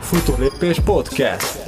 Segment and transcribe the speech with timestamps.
[0.00, 1.58] Futólépés Podcast.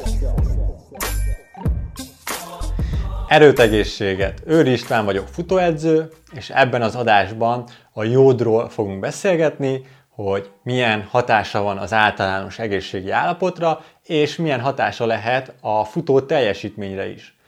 [3.29, 4.43] Erőtegészséget!
[4.47, 11.63] Őri István vagyok, futóedző, és ebben az adásban a jódról fogunk beszélgetni, hogy milyen hatása
[11.63, 17.40] van az általános egészségi állapotra, és milyen hatása lehet a futó teljesítményre is.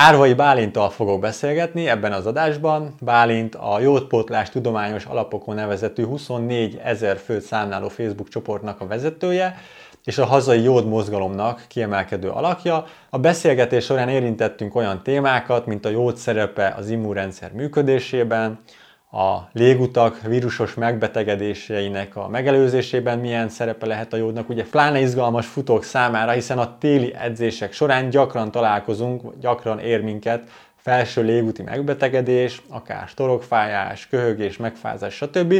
[0.00, 2.94] Árvai Bálintal fogok beszélgetni ebben az adásban.
[3.00, 9.56] Bálint a Jódpótlás Tudományos Alapokon nevezetű 24 ezer főt számláló Facebook csoportnak a vezetője,
[10.04, 12.84] és a hazai jód mozgalomnak kiemelkedő alakja.
[13.10, 18.58] A beszélgetés során érintettünk olyan témákat, mint a jód szerepe az immunrendszer működésében,
[19.10, 24.48] a légutak vírusos megbetegedéseinek a megelőzésében milyen szerepe lehet a jódnak.
[24.48, 30.50] Ugye pláne izgalmas futók számára, hiszen a téli edzések során gyakran találkozunk, gyakran ér minket
[30.76, 35.54] felső légúti megbetegedés, akár torokfájás, köhögés, megfázás, stb.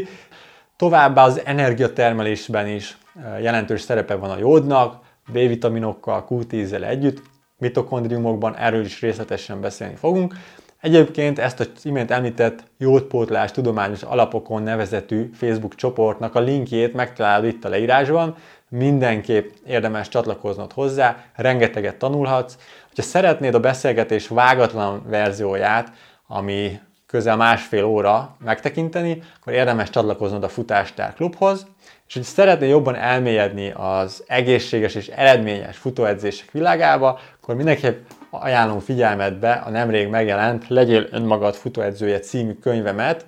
[0.76, 2.98] Továbbá az energiatermelésben is
[3.40, 5.02] jelentős szerepe van a jódnak,
[5.32, 7.22] B-vitaminokkal, Q10-zel együtt,
[7.58, 10.34] mitokondriumokban erről is részletesen beszélni fogunk.
[10.80, 17.64] Egyébként ezt az imént említett jódpótlás tudományos alapokon nevezetű Facebook csoportnak a linkjét megtalálod itt
[17.64, 18.36] a leírásban,
[18.68, 22.56] mindenképp érdemes csatlakoznod hozzá, rengeteget tanulhatsz.
[22.96, 25.92] Ha szeretnéd a beszélgetés vágatlan verzióját,
[26.26, 31.66] ami közel másfél óra megtekinteni, akkor érdemes csatlakoznod a Futástár Klubhoz,
[32.08, 39.52] és hogy szeretnél jobban elmélyedni az egészséges és eredményes futóedzések világába, akkor mindenképp ajánlom figyelmetbe
[39.52, 43.26] a nemrég megjelent Legyél önmagad futóedzője című könyvemet,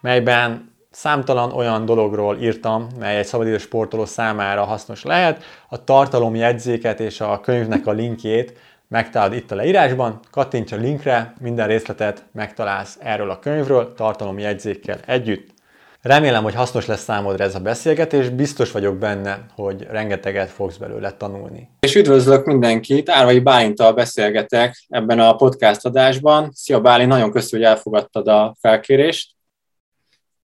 [0.00, 5.42] melyben számtalan olyan dologról írtam, mely egy szabadidős sportoló számára hasznos lehet.
[5.68, 11.66] A tartalomjegyzéket és a könyvnek a linkjét megtalálod itt a leírásban, kattints a linkre, minden
[11.66, 15.56] részletet megtalálsz erről a könyvről, tartalomjegyzékkel együtt.
[16.02, 21.12] Remélem, hogy hasznos lesz számodra ez a beszélgetés, biztos vagyok benne, hogy rengeteget fogsz belőle
[21.12, 21.68] tanulni.
[21.80, 26.50] És üdvözlök mindenkit, Árvai Bálintal beszélgetek ebben a podcast adásban.
[26.52, 29.30] Szia Bálint, nagyon köszönöm, hogy elfogadtad a felkérést.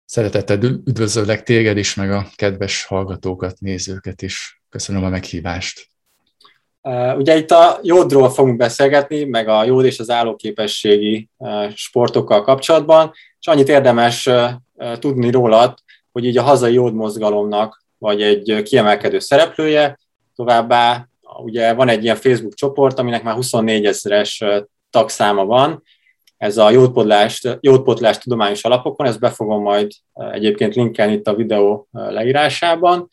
[0.04, 4.62] Szeretettel üdvözöllek téged is, meg a kedves hallgatókat, nézőket is.
[4.68, 5.86] Köszönöm a meghívást.
[7.16, 11.28] Ugye itt a jódról fogunk beszélgetni, meg a jód és az állóképességi
[11.74, 14.28] sportokkal kapcsolatban, és annyit érdemes
[14.98, 15.78] tudni rólad,
[16.12, 19.98] hogy így a hazai jódmozgalomnak vagy egy kiemelkedő szereplője,
[20.36, 21.08] továbbá
[21.42, 24.44] ugye van egy ilyen Facebook csoport, aminek már 24 ezeres
[24.90, 25.82] tagszáma van,
[26.36, 26.70] ez a
[27.60, 33.08] jódpotlás tudományos alapokon, ezt be fogom majd egyébként linkelni itt a videó leírásában,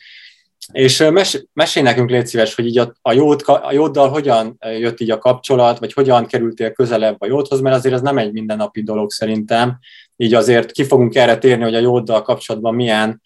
[0.71, 4.99] és mes, mesélj nekünk, légy szíves, hogy így a, a, jód, a jóddal hogyan jött
[4.99, 8.83] így a kapcsolat, vagy hogyan kerültél közelebb a jódhoz, mert azért ez nem egy mindennapi
[8.83, 9.77] dolog szerintem.
[10.15, 13.21] Így azért ki fogunk erre térni, hogy a jóddal kapcsolatban milyen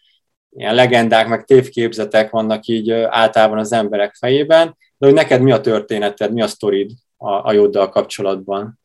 [0.50, 5.62] ilyen legendák, meg tévképzetek vannak így általában az emberek fejében, de hogy neked mi a
[5.62, 8.80] történeted, mi a sztorid a, a jóddal kapcsolatban?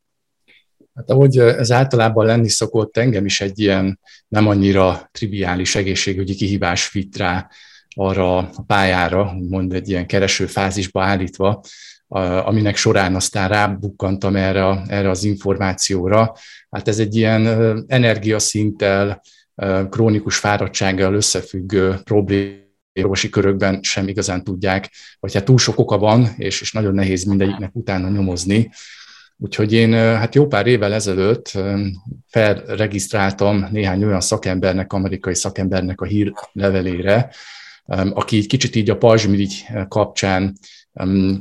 [0.94, 6.92] Hát ahogy ez általában lenni szokott, engem is egy ilyen nem annyira triviális egészségügyi kihívás
[6.92, 7.48] vitt rá
[7.96, 11.62] arra a pályára, mond egy ilyen kereső fázisba állítva,
[12.20, 16.34] aminek során aztán rábukkantam erre, erre az információra.
[16.70, 17.46] Hát ez egy ilyen
[17.86, 19.20] energiaszinttel,
[19.90, 22.62] krónikus fáradtsággal összefüggő probléma,
[23.00, 27.24] orvosi körökben sem igazán tudják, vagy hát túl sok oka van, és, és nagyon nehéz
[27.24, 28.70] mindegyiknek utána nyomozni.
[29.36, 31.58] Úgyhogy én hát jó pár évvel ezelőtt
[32.26, 37.30] felregisztráltam néhány olyan szakembernek, amerikai szakembernek a hírlevelére,
[38.12, 40.56] aki kicsit így a pajzsmirigy kapcsán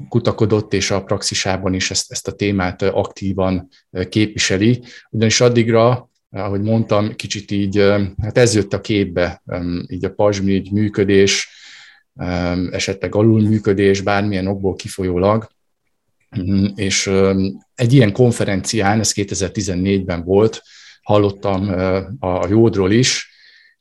[0.09, 3.69] kutakodott, és a praxisában is ezt, ezt a témát aktívan
[4.09, 4.83] képviseli.
[5.09, 7.77] Ugyanis addigra, ahogy mondtam, kicsit így,
[8.21, 9.43] hát ez jött a képbe,
[9.87, 11.49] így a pajzsmirigy működés,
[12.71, 15.47] esetleg alulműködés, bármilyen okból kifolyólag,
[16.75, 17.11] és
[17.75, 20.61] egy ilyen konferencián, ez 2014-ben volt,
[21.01, 21.69] hallottam
[22.19, 23.32] a jódról is,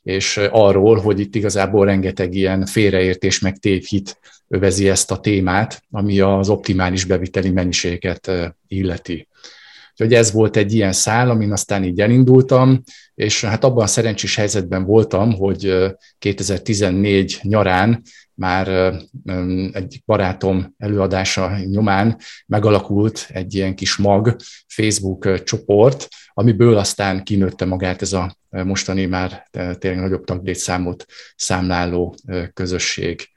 [0.03, 4.19] és arról, hogy itt igazából rengeteg ilyen félreértés meg tévhit
[4.49, 8.31] övezi ezt a témát, ami az optimális beviteli mennyiséget
[8.69, 9.29] illeti.
[9.91, 12.83] Úgyhogy ez volt egy ilyen szál, amin aztán így elindultam,
[13.15, 15.75] és hát abban a szerencsés helyzetben voltam, hogy
[16.19, 18.03] 2014 nyarán
[18.35, 18.69] már
[19.73, 24.37] egy barátom előadása nyomán megalakult egy ilyen kis mag
[24.67, 29.49] Facebook csoport, amiből aztán kinőtte magát ez a mostani már
[29.79, 31.05] tényleg nagyobb taglétszámot
[31.37, 32.17] számláló
[32.55, 33.29] közösség.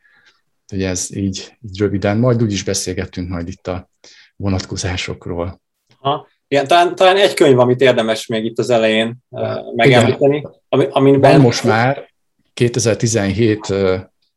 [0.74, 3.90] Ugye ez így, így röviden, majd úgy is beszélgettünk majd itt a
[4.36, 5.62] vonatkozásokról.
[6.00, 6.28] Ha.
[6.48, 11.32] Igen, talán, talán egy könyv, amit érdemes még itt az elején uh, megemlíteni, ami, amiben...
[11.32, 12.10] Van most már
[12.54, 13.74] 2017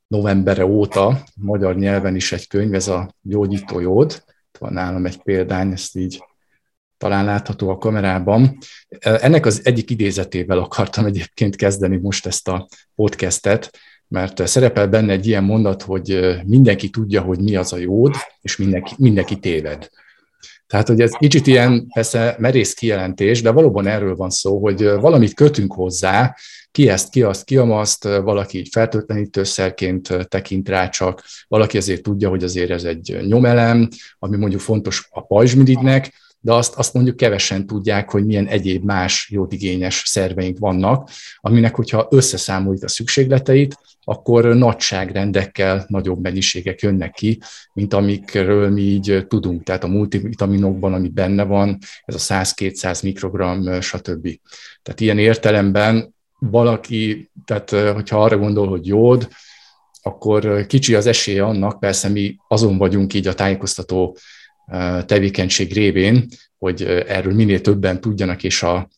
[0.08, 4.22] novembere óta magyar nyelven is egy könyv, ez a Gyógyító Jód.
[4.48, 6.24] Itt van nálam egy példány, ezt így
[6.96, 8.58] talán látható a kamerában.
[8.98, 13.78] Ennek az egyik idézetével akartam egyébként kezdeni most ezt a podcastet,
[14.08, 18.56] mert szerepel benne egy ilyen mondat, hogy mindenki tudja, hogy mi az a jód, és
[18.56, 19.90] mindenki, mindenki téved.
[20.68, 25.34] Tehát, hogy ez kicsit ilyen persze merész kijelentés, de valóban erről van szó, hogy valamit
[25.34, 26.36] kötünk hozzá,
[26.70, 32.28] ki ezt, ki azt, ki azt, valaki így fertőtlenítőszerként tekint rá csak, valaki azért tudja,
[32.28, 33.88] hogy azért ez egy nyomelem,
[34.18, 39.28] ami mondjuk fontos a pajzsmirigynek, de azt, azt mondjuk kevesen tudják, hogy milyen egyéb más
[39.32, 41.10] jódigényes szerveink vannak,
[41.40, 43.76] aminek, hogyha összeszámoljuk a szükségleteit,
[44.10, 47.40] akkor nagyságrendekkel nagyobb mennyiségek jönnek ki,
[47.72, 49.62] mint amikről mi így tudunk.
[49.62, 54.28] Tehát a multivitaminokban, ami benne van, ez a 100-200 mikrogram, stb.
[54.82, 59.28] Tehát ilyen értelemben valaki, tehát hogyha arra gondol, hogy jód,
[60.02, 64.16] akkor kicsi az esélye annak, persze mi azon vagyunk így a tájékoztató
[65.06, 66.26] tevékenység révén,
[66.58, 68.88] hogy erről minél többen tudjanak, és a,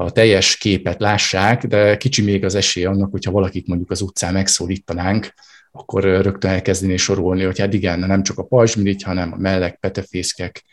[0.00, 4.32] a teljes képet lássák, de kicsi még az esély annak, hogyha valakit mondjuk az utcán
[4.32, 5.34] megszólítanánk,
[5.70, 10.64] akkor rögtön elkezdeni sorolni, hogy hát igen, nem csak a pajzsmirigy, hanem a mellek, petefészkek,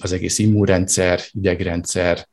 [0.00, 2.26] az egész immunrendszer, idegrendszer,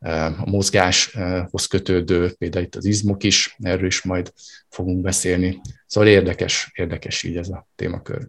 [0.00, 4.32] a mozgáshoz kötődő, például itt az izmok is, erről is majd
[4.68, 5.60] fogunk beszélni.
[5.86, 8.28] Szóval érdekes, érdekes így ez a témakör.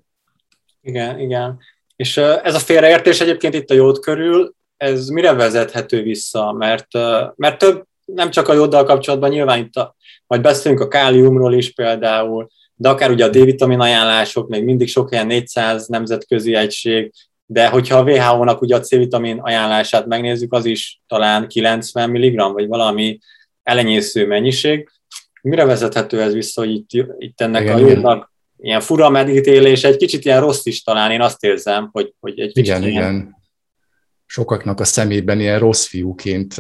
[0.81, 1.59] Igen, igen.
[1.95, 6.51] És ez a félreértés egyébként itt a jód körül, ez mire vezethető vissza?
[6.51, 6.87] Mert,
[7.35, 9.95] mert több, nem csak a jóddal kapcsolatban, nyilván itt a,
[10.27, 15.11] majd beszélünk a káliumról is például, de akár ugye a D-vitamin ajánlások, még mindig sok
[15.11, 17.11] ilyen 400 nemzetközi egység,
[17.45, 22.67] de hogyha a WHO-nak ugye a C-vitamin ajánlását megnézzük, az is talán 90 mg, vagy
[22.67, 23.19] valami
[23.63, 24.89] elenyésző mennyiség.
[25.41, 29.97] Mire vezethető ez vissza, hogy itt, itt ennek igen, a jódnak ilyen fura medítélés, egy
[29.97, 32.91] kicsit ilyen rossz is talán, én azt érzem, hogy, hogy egy Igen, ilyen...
[32.91, 33.37] igen.
[34.31, 36.55] Sokaknak a szemében ilyen rossz fiúként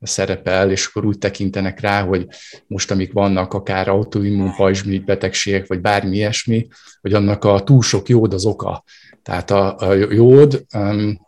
[0.00, 2.26] szerepel, és akkor úgy tekintenek rá, hogy
[2.66, 6.66] most, amik vannak, akár autoimmun pajzsmirigy betegségek, vagy bármi ilyesmi,
[7.00, 8.84] hogy annak a túl sok jód az oka.
[9.22, 11.20] Tehát a, a jód, um,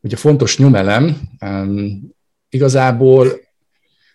[0.00, 2.00] ugye fontos nyomelem, um,
[2.48, 3.28] igazából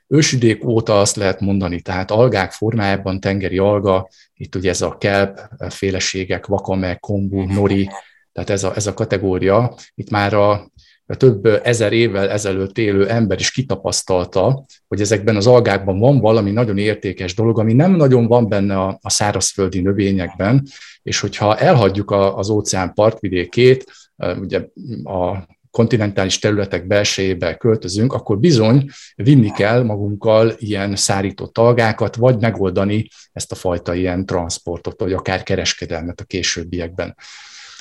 [0.08, 5.40] ősidék óta azt lehet mondani, tehát algák formájában tengeri alga, itt ugye ez a kelp
[5.70, 7.90] féleségek, vakame, kombu, nori,
[8.32, 10.69] tehát ez a, ez a kategória, itt már a,
[11.16, 16.78] több ezer évvel ezelőtt élő ember is kitapasztalta, hogy ezekben az algákban van valami nagyon
[16.78, 20.68] értékes dolog, ami nem nagyon van benne a, a szárazföldi növényekben,
[21.04, 23.86] és hogyha elhagyjuk a, az óceán partvidékét,
[24.40, 24.66] ugye
[25.04, 33.08] a kontinentális területek belsejébe költözünk, akkor bizony vinni kell magunkkal ilyen szárított algákat, vagy megoldani
[33.32, 37.16] ezt a fajta ilyen transportot, vagy akár kereskedelmet a későbbiekben.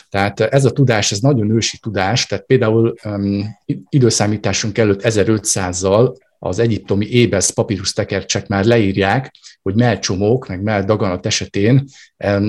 [0.08, 3.58] Tehát ez a tudás, ez nagyon ősi tudás, tehát például um,
[3.88, 11.84] időszámításunk előtt 1500-zal az egyiptomi ébesz papírus tekercsek már leírják, hogy mellcsomók, meg melldaganat esetén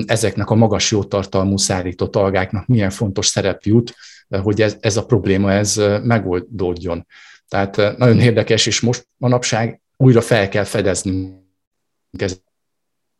[0.06, 3.94] ezeknek a magas jótartalmú szárított algáknak milyen fontos szerep jut
[4.38, 7.06] hogy ez, ez a probléma ez megoldódjon.
[7.48, 11.38] Tehát nagyon érdekes, és most manapság újra fel kell fedezni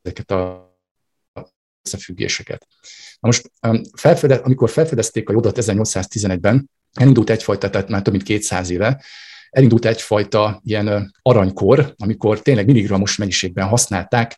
[0.02, 0.68] ezeket a
[1.82, 2.66] összefüggéseket.
[3.20, 3.50] Na most,
[3.92, 9.02] felfede, amikor felfedezték a jodat 1811-ben, elindult egyfajta, tehát már több mint 200 éve,
[9.50, 14.36] elindult egyfajta ilyen aranykor, amikor tényleg milligramos mennyiségben használták,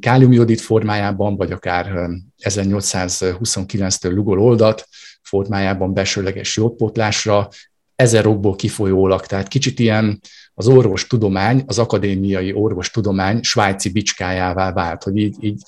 [0.00, 2.10] káliumjodid formájában, vagy akár
[2.42, 4.88] 1829-től Lugol oldat,
[5.22, 7.48] formájában besőleges jódpótlásra,
[7.96, 10.20] ezer okból kifolyólag, tehát kicsit ilyen
[10.54, 15.62] az orvostudomány, az akadémiai orvostudomány svájci bicskájává vált, hogy így, így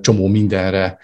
[0.00, 0.98] csomó mindenre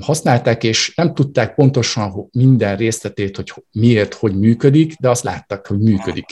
[0.00, 5.78] használták, és nem tudták pontosan minden részletét, hogy miért, hogy működik, de azt láttak, hogy
[5.78, 6.26] működik,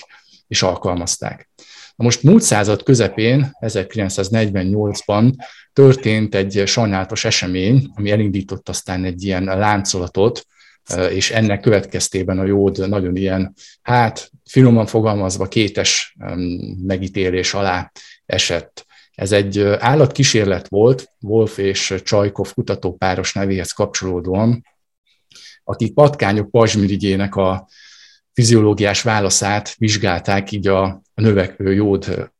[0.49, 1.51] és alkalmazták.
[1.97, 5.33] Na most múlt század közepén, 1948-ban
[5.73, 10.47] történt egy sajnálatos esemény, ami elindított aztán egy ilyen láncolatot,
[11.11, 16.17] és ennek következtében a jód nagyon ilyen, hát finoman fogalmazva kétes
[16.87, 17.93] megítélés alá
[18.27, 18.87] esett.
[19.15, 24.65] Ez egy állatkísérlet volt, Wolf és Csajkov kutatópáros nevéhez kapcsolódóan,
[25.65, 27.69] akik patkányok pazsmirigyének a
[28.33, 32.31] fiziológiás válaszát vizsgálták így a, növekvő jód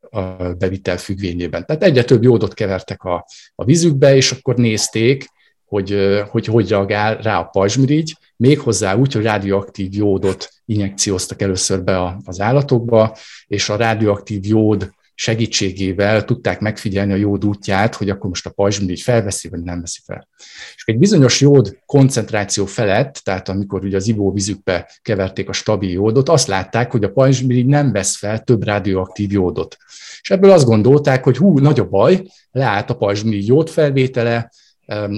[0.59, 1.67] bevitel függvényében.
[1.67, 5.27] Tehát egyre több jódot kevertek a, a vízükbe, és akkor nézték,
[5.65, 12.19] hogy, hogy hogy reagál rá a pajzsmirigy, méghozzá úgy, hogy rádióaktív jódot injekcióztak először be
[12.25, 13.17] az állatokba,
[13.47, 19.01] és a rádióaktív jód segítségével tudták megfigyelni a jód útját, hogy akkor most a pajzsmirigy
[19.01, 20.29] felveszi, vagy nem veszi fel.
[20.77, 26.29] És egy bizonyos jód koncentráció felett, tehát amikor ugye az ivóvízükbe keverték a stabil jódot,
[26.29, 29.77] azt látták, hogy a pajzsmirigy nem vesz fel több radioaktív jódot.
[30.21, 34.51] És ebből azt gondolták, hogy hú, nagy a baj, leállt a pajzsmirigy jódfelvétele,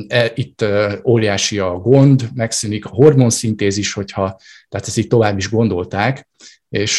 [0.09, 0.65] E, itt
[1.05, 6.29] óriási a gond, megszűnik a hormonszintézis, hogyha, tehát ezt így tovább is gondolták,
[6.77, 6.99] és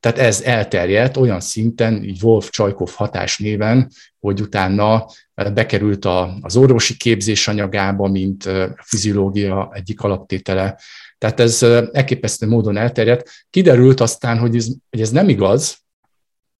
[0.00, 6.04] tehát ez elterjedt olyan szinten, így Wolf Csajkov hatás néven, hogy utána bekerült
[6.40, 10.78] az orvosi képzés anyagába, mint fiziológia egyik alaptétele.
[11.18, 11.62] Tehát ez
[11.92, 13.30] elképesztő módon elterjedt.
[13.50, 15.76] Kiderült aztán, hogy ez, hogy ez nem igaz,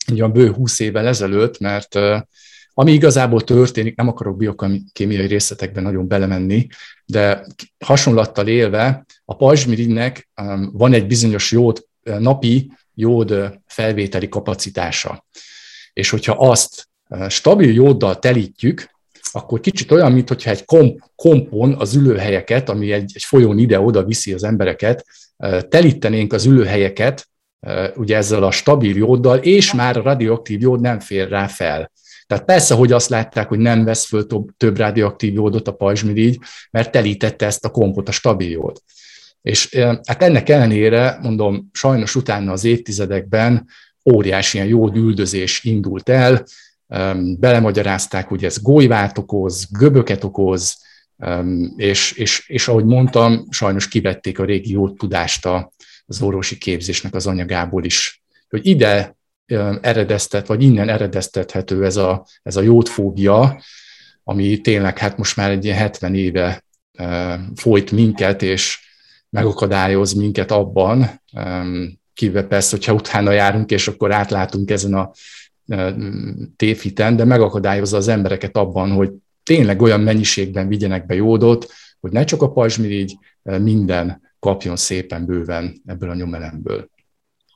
[0.06, 1.98] egy bő 20 évvel ezelőtt, mert
[2.74, 6.66] ami igazából történik, nem akarok biokémiai részletekben nagyon belemenni,
[7.04, 7.46] de
[7.84, 15.26] hasonlattal élve a pajzsmirigynek um, van egy bizonyos uh, napi jód felvételi kapacitása.
[15.92, 16.88] És hogyha azt
[17.28, 18.90] stabil jóddal telítjük,
[19.32, 24.32] akkor kicsit olyan, mintha egy komp, kompon az ülőhelyeket, ami egy, egy folyón ide-oda viszi
[24.32, 25.06] az embereket,
[25.68, 27.28] telítenénk az ülőhelyeket,
[27.94, 31.92] ugye ezzel a stabil jóddal, és már a radioaktív jód nem fér rá fel.
[32.26, 36.38] Tehát persze, hogy azt látták, hogy nem vesz föl több, több radioaktív jódot a pajzsmirigy,
[36.70, 38.78] mert telítette ezt a kompot, a stabil jód.
[39.42, 39.74] És
[40.06, 43.66] hát ennek ellenére, mondom, sajnos utána az évtizedekben
[44.12, 46.44] óriási ilyen jód üldözés indult el,
[47.38, 50.80] belemagyarázták, hogy ez golyvát okoz, göböket okoz,
[51.76, 55.46] és, és, és ahogy mondtam, sajnos kivették a régi jód tudást
[56.06, 58.22] az orvosi képzésnek az anyagából is.
[58.48, 59.16] Hogy ide
[59.80, 63.62] eredeztet, vagy innen eredeztethető ez a, ez a jódfóbia,
[64.24, 66.64] ami tényleg hát most már egy ilyen 70 éve
[67.54, 68.91] folyt minket, és
[69.32, 71.22] megakadályoz minket abban,
[72.14, 75.10] kivéve persze, hogyha utána járunk, és akkor átlátunk ezen a
[76.56, 79.10] tévhiten, de megakadályozza az embereket abban, hogy
[79.42, 85.82] tényleg olyan mennyiségben vigyenek be jódot, hogy ne csak a pajzsmirigy, minden kapjon szépen bőven
[85.86, 86.88] ebből a nyomelemből.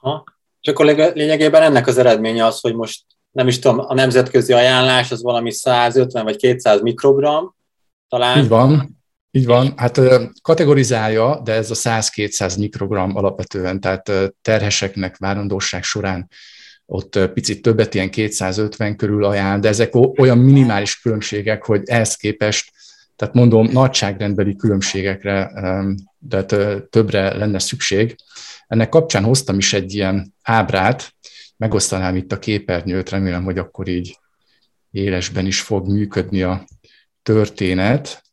[0.00, 0.24] Ha.
[0.60, 5.12] És akkor lényegében ennek az eredménye az, hogy most nem is tudom, a nemzetközi ajánlás
[5.12, 7.54] az valami 150 vagy 200 mikrogram,
[8.08, 8.42] talán.
[8.42, 8.95] Így van,
[9.36, 9.72] így van.
[9.76, 10.00] Hát
[10.42, 14.10] kategorizálja, de ez a 100-200 mikrogram alapvetően, tehát
[14.42, 16.28] terheseknek várandóság során
[16.86, 22.70] ott picit többet, ilyen 250 körül ajánl, de ezek olyan minimális különbségek, hogy ehhez képest,
[23.16, 25.52] tehát mondom, nagyságrendbeli különbségekre,
[26.18, 26.44] de
[26.90, 28.16] többre lenne szükség.
[28.66, 31.14] Ennek kapcsán hoztam is egy ilyen ábrát,
[31.56, 34.18] megosztanám itt a képernyőt, remélem, hogy akkor így
[34.90, 36.64] élesben is fog működni a
[37.22, 38.24] történet.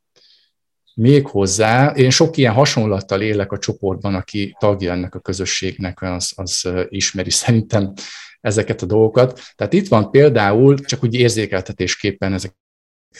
[0.95, 6.33] Még hozzá, én sok ilyen hasonlattal élek a csoportban, aki tagja ennek a közösségnek, az,
[6.35, 7.93] az ismeri szerintem
[8.41, 9.41] ezeket a dolgokat.
[9.55, 12.55] Tehát itt van például, csak úgy érzékeltetésképpen ezek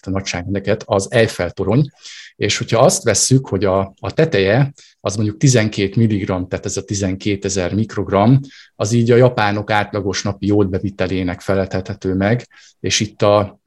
[0.01, 1.89] a nagyságrendeket, az Eiffel torony,
[2.35, 6.83] és hogyha azt vesszük, hogy a, a teteje az mondjuk 12 mg, tehát ez a
[6.83, 8.39] 12 ezer mikrogram,
[8.75, 12.47] az így a japánok átlagos napi jódbevitelének feleltethető meg,
[12.79, 13.61] és itt a,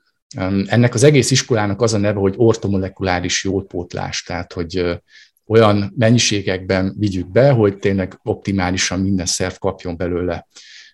[0.66, 5.00] ennek az egész iskolának az a neve, hogy ortomolekuláris jódpótlás, tehát hogy
[5.46, 10.46] olyan mennyiségekben vigyük be, hogy tényleg optimálisan minden szerv kapjon belőle.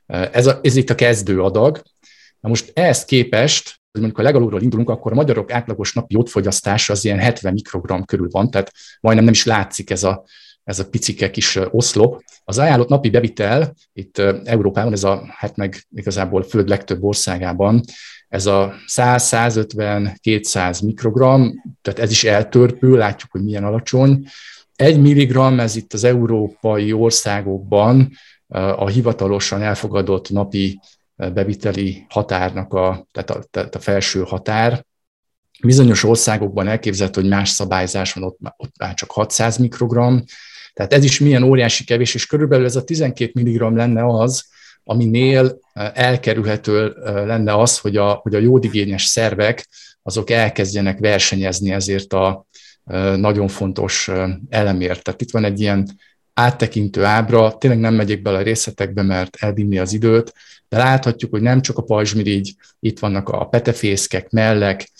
[0.07, 1.83] Ez, a, ez itt a kezdő adag.
[2.41, 6.93] Na most ehhez képest hogy mondjuk a legalulról indulunk, akkor a magyarok átlagos napi jódfogyasztása
[6.93, 10.25] az ilyen 70 mikrogram körül van, tehát majdnem nem is látszik ez a,
[10.65, 12.23] ez a picike kis oszlop.
[12.45, 17.81] Az ajánlott napi bevitel itt Európában, ez a, hát meg igazából föld legtöbb országában,
[18.33, 24.27] ez a 100-150-200 mikrogram, tehát ez is eltörpül, látjuk, hogy milyen alacsony.
[24.77, 28.11] Egy milligram, ez itt az európai országokban
[28.77, 30.81] a hivatalosan elfogadott napi
[31.17, 34.85] beviteli határnak a, tehát a, tehát a felső határ.
[35.63, 40.25] Bizonyos országokban elképzelhető, hogy más szabályzás van, ott, ott már csak 600 mikrogram,
[40.73, 44.45] tehát ez is milyen óriási kevés, és körülbelül ez a 12 mg lenne az,
[44.85, 45.59] aminél
[45.95, 49.69] elkerülhető lenne az, hogy a, hogy a jódigényes szervek
[50.03, 52.47] azok elkezdjenek versenyezni ezért a
[53.17, 54.11] nagyon fontos
[54.49, 55.03] elemért.
[55.03, 55.89] Tehát itt van egy ilyen
[56.35, 60.33] áttekintő ábra, tényleg nem megyek bele a részletekbe, mert elvinni az időt,
[60.69, 64.91] de láthatjuk, hogy nem csak a pajzsmirigy, itt vannak a petefészkek, mellek,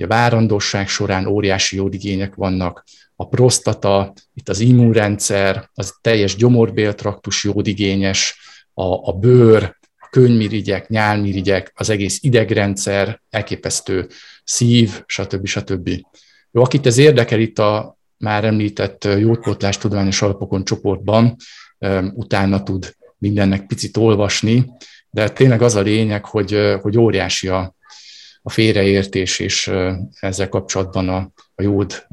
[0.00, 2.84] a várandosság során óriási jódigények vannak,
[3.16, 8.40] a prostata, itt az immunrendszer, az teljes gyomorbéltraktus jódigényes,
[8.74, 14.08] a, a bőr, a könyvmirigyek, nyálmirigyek, az egész idegrendszer, elképesztő
[14.44, 15.46] szív, stb.
[15.46, 15.88] stb.
[16.50, 21.36] Jó, akit ez érdekel itt a már említett jódpótlás tudományos alapokon csoportban,
[22.14, 24.70] utána tud mindennek picit olvasni,
[25.10, 27.74] de tényleg az a lényeg, hogy, hogy óriási a,
[28.42, 29.72] a félreértés, és
[30.20, 32.06] ezzel kapcsolatban a, a jód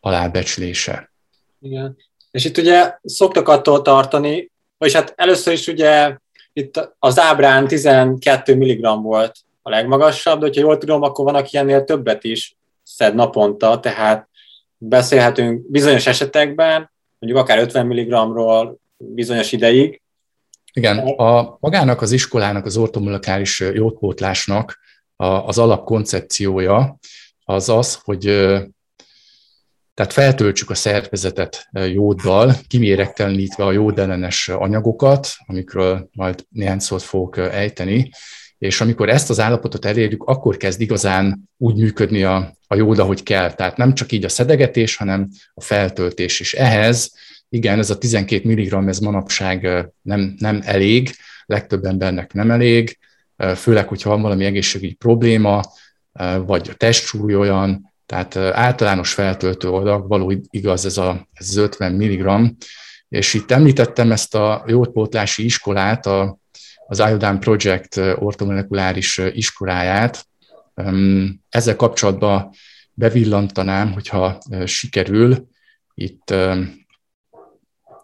[0.00, 1.12] alábecslése.
[1.60, 1.96] Igen.
[2.30, 6.16] És itt ugye szoktak attól tartani, vagyis hát először is ugye
[6.52, 11.56] itt az ábrán 12 mg volt a legmagasabb, de hogyha jól tudom, akkor van, aki
[11.56, 14.28] ennél többet is szed naponta, tehát
[14.78, 20.00] beszélhetünk bizonyos esetekben, mondjuk akár 50 mg-ról bizonyos ideig.
[20.72, 24.78] Igen, a magának az iskolának, az ortomolekuláris jótpótlásnak
[25.16, 26.98] az alapkoncepciója
[27.44, 28.24] az az, hogy
[30.00, 38.10] tehát feltöltsük a szervezetet jóddal, kiméregtelenítve a jódellenes anyagokat, amikről majd néhány szót fogok ejteni,
[38.58, 43.22] és amikor ezt az állapotot elérjük, akkor kezd igazán úgy működni a, a jóda, hogy
[43.22, 43.52] kell.
[43.52, 46.54] Tehát nem csak így a szedegetés, hanem a feltöltés is.
[46.54, 47.12] Ehhez,
[47.48, 49.68] igen, ez a 12 mg, ez manapság
[50.02, 51.10] nem, nem elég,
[51.46, 52.98] legtöbb embernek nem elég,
[53.56, 55.62] főleg, hogyha van valami egészségügyi probléma,
[56.46, 62.52] vagy a testsúly olyan, tehát általános feltöltő adag, való igaz ez, a, az 50 mg,
[63.08, 66.38] és itt említettem ezt a jótpótlási iskolát, a,
[66.86, 70.26] az Iodine Project ortomolekuláris iskoláját.
[71.48, 72.50] Ezzel kapcsolatban
[72.92, 75.48] bevillantanám, hogyha sikerül
[75.94, 76.34] itt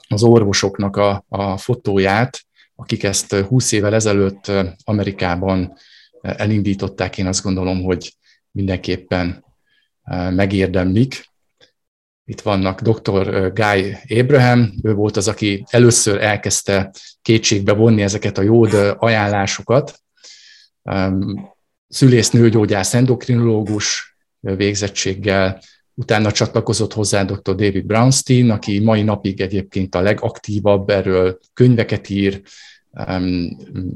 [0.09, 2.41] az orvosoknak a, a fotóját,
[2.77, 4.53] akik ezt 20 évvel ezelőtt
[4.85, 5.73] Amerikában
[6.21, 8.17] elindították, én azt gondolom, hogy
[8.51, 9.45] mindenképpen
[10.31, 11.25] megérdemlik.
[12.25, 13.53] Itt vannak dr.
[13.53, 20.01] Guy Abraham, ő volt az, aki először elkezdte kétségbe vonni ezeket a jód ajánlásokat.
[21.89, 25.61] Szülész nőgyógyász endokrinológus végzettséggel,
[25.95, 27.55] utána csatlakozott hozzá dr.
[27.55, 32.43] David Brownstein, aki mai napig egyébként a legaktívabb, erről könyveket ír,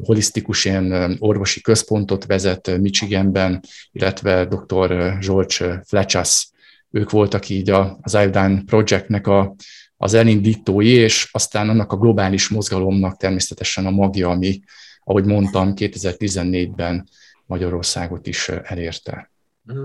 [0.02, 3.60] holisztikus ilyen orvosi központot vezet Michiganben,
[3.92, 5.18] illetve dr.
[5.18, 6.50] George Fletchas,
[6.90, 9.54] ők voltak így az Iodine Projectnek a,
[9.96, 14.60] az elindítói, és aztán annak a globális mozgalomnak természetesen a magja, ami,
[15.04, 17.08] ahogy mondtam, 2014-ben
[17.46, 19.30] Magyarországot is elérte.
[19.62, 19.78] Mhm.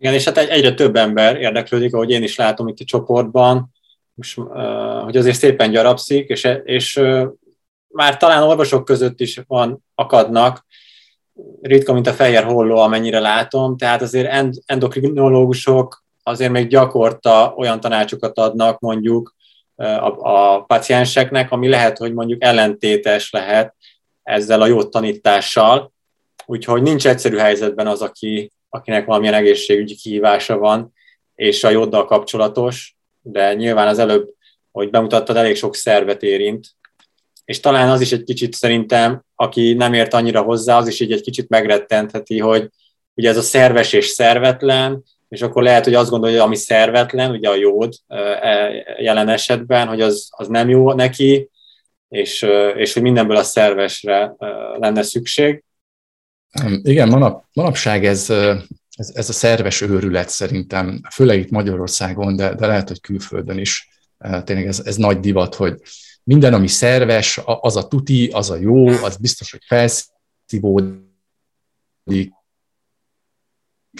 [0.00, 3.72] Igen, és hát egyre több ember érdeklődik, ahogy én is látom itt a csoportban,
[4.14, 4.34] most,
[5.04, 7.00] hogy azért szépen gyarapszik, és, és
[7.88, 10.66] már talán orvosok között is van, akadnak,
[11.60, 18.38] ritka, mint a fehér holló, amennyire látom, tehát azért endokrinológusok azért még gyakorta olyan tanácsokat
[18.38, 19.34] adnak mondjuk
[19.76, 23.74] a, a pacienseknek, ami lehet, hogy mondjuk ellentétes lehet
[24.22, 25.92] ezzel a jó tanítással,
[26.46, 30.92] úgyhogy nincs egyszerű helyzetben az, aki, akinek valamilyen egészségügyi kihívása van,
[31.34, 34.28] és a jóddal kapcsolatos, de nyilván az előbb,
[34.70, 36.66] hogy bemutattad, elég sok szervet érint,
[37.48, 41.12] és talán az is egy kicsit szerintem, aki nem ért annyira hozzá, az is így
[41.12, 42.68] egy kicsit megrettentheti, hogy
[43.14, 47.30] ugye ez a szerves és szervetlen, és akkor lehet, hogy azt gondolja, hogy ami szervetlen,
[47.30, 51.50] ugye a jód e, jelen esetben, hogy az, az nem jó neki,
[52.08, 54.34] és, és hogy mindenből a szervesre
[54.78, 55.64] lenne szükség.
[56.82, 58.30] Igen, manap, manapság ez,
[58.96, 63.88] ez, ez a szerves őrület szerintem, főleg itt Magyarországon, de, de lehet, hogy külföldön is
[64.44, 65.80] tényleg ez, ez nagy divat, hogy
[66.28, 71.02] minden, ami szerves, az a tuti, az a jó, az biztos, hogy felszívódik,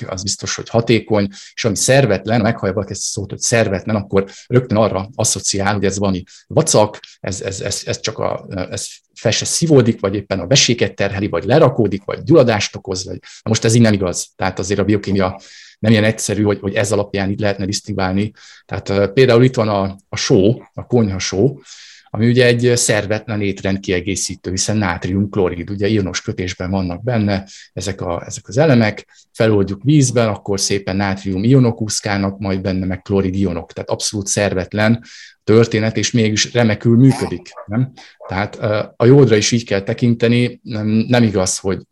[0.06, 4.76] az biztos, hogy hatékony, és ami szervetlen, meghallja ezt a szót, hogy szervetlen, akkor rögtön
[4.76, 9.44] arra asszociál, hogy ez valami vacak, ez, ez, ez, ez csak a, ez fel se
[9.44, 13.74] szívódik, vagy éppen a veséket terheli, vagy lerakódik, vagy gyulladást okoz, vagy Na most ez
[13.74, 14.28] így nem igaz.
[14.36, 15.40] Tehát azért a biokémia
[15.78, 18.32] nem ilyen egyszerű, hogy, hogy ez alapján így lehetne disztingválni.
[18.64, 21.58] Tehát például itt van a, a só, a konyha só,
[22.10, 28.22] ami ugye egy szervetlen étrend kiegészítő, hiszen nátrium-klorid, ugye ionos kötésben vannak benne ezek, a,
[28.26, 33.72] ezek az elemek, feloldjuk vízben, akkor szépen nátrium ionok úszkálnak, majd benne meg klorid ionok,
[33.72, 35.04] tehát abszolút szervetlen
[35.44, 37.48] történet, és mégis remekül működik.
[37.66, 37.92] Nem?
[38.28, 38.54] Tehát
[38.96, 41.82] a jódra is így kell tekinteni, nem, nem igaz, hogy,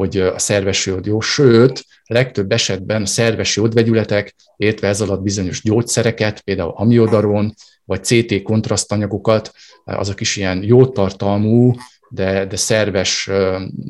[0.00, 5.62] hogy a szerves jód jó, sőt, legtöbb esetben a szerves jódvegyületek, értve ez alatt bizonyos
[5.62, 9.52] gyógyszereket, például amiodaron, vagy CT kontrasztanyagokat,
[9.84, 11.74] azok is ilyen jótartalmú,
[12.08, 13.30] de, de szerves,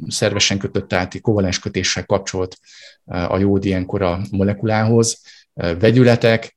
[0.09, 2.59] szervesen kötött áti kovalens kötéssel kapcsolt
[3.05, 5.23] a jód ilyenkor a molekulához.
[5.55, 6.55] Vegyületek,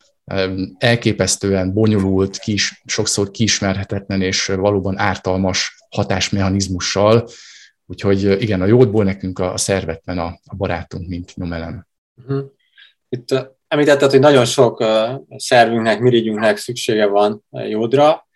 [0.78, 7.28] elképesztően bonyolult, kis, sokszor kiismerhetetlen és valóban ártalmas hatásmechanizmussal,
[7.86, 11.88] úgyhogy igen, a jódból nekünk a, szervetlen a, a barátunk, mint nyomelem.
[12.14, 12.40] Mhm.
[13.10, 14.84] Itt említetted, hogy nagyon sok
[15.36, 18.28] szervünknek, mirigyünknek szüksége van jódra,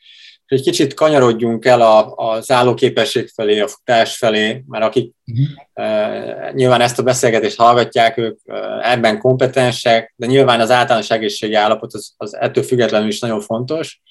[0.48, 5.48] és egy kicsit kanyarodjunk el a, az állóképesség felé, a futás felé, mert akik uh-huh.
[5.74, 8.40] uh, nyilván ezt a beszélgetést hallgatják, ők
[8.82, 14.02] ebben kompetensek, de nyilván az általános egészségi állapot az, az ettől függetlenül is nagyon fontos.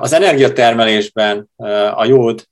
[0.00, 1.48] Az energiatermelésben
[1.94, 2.44] a jód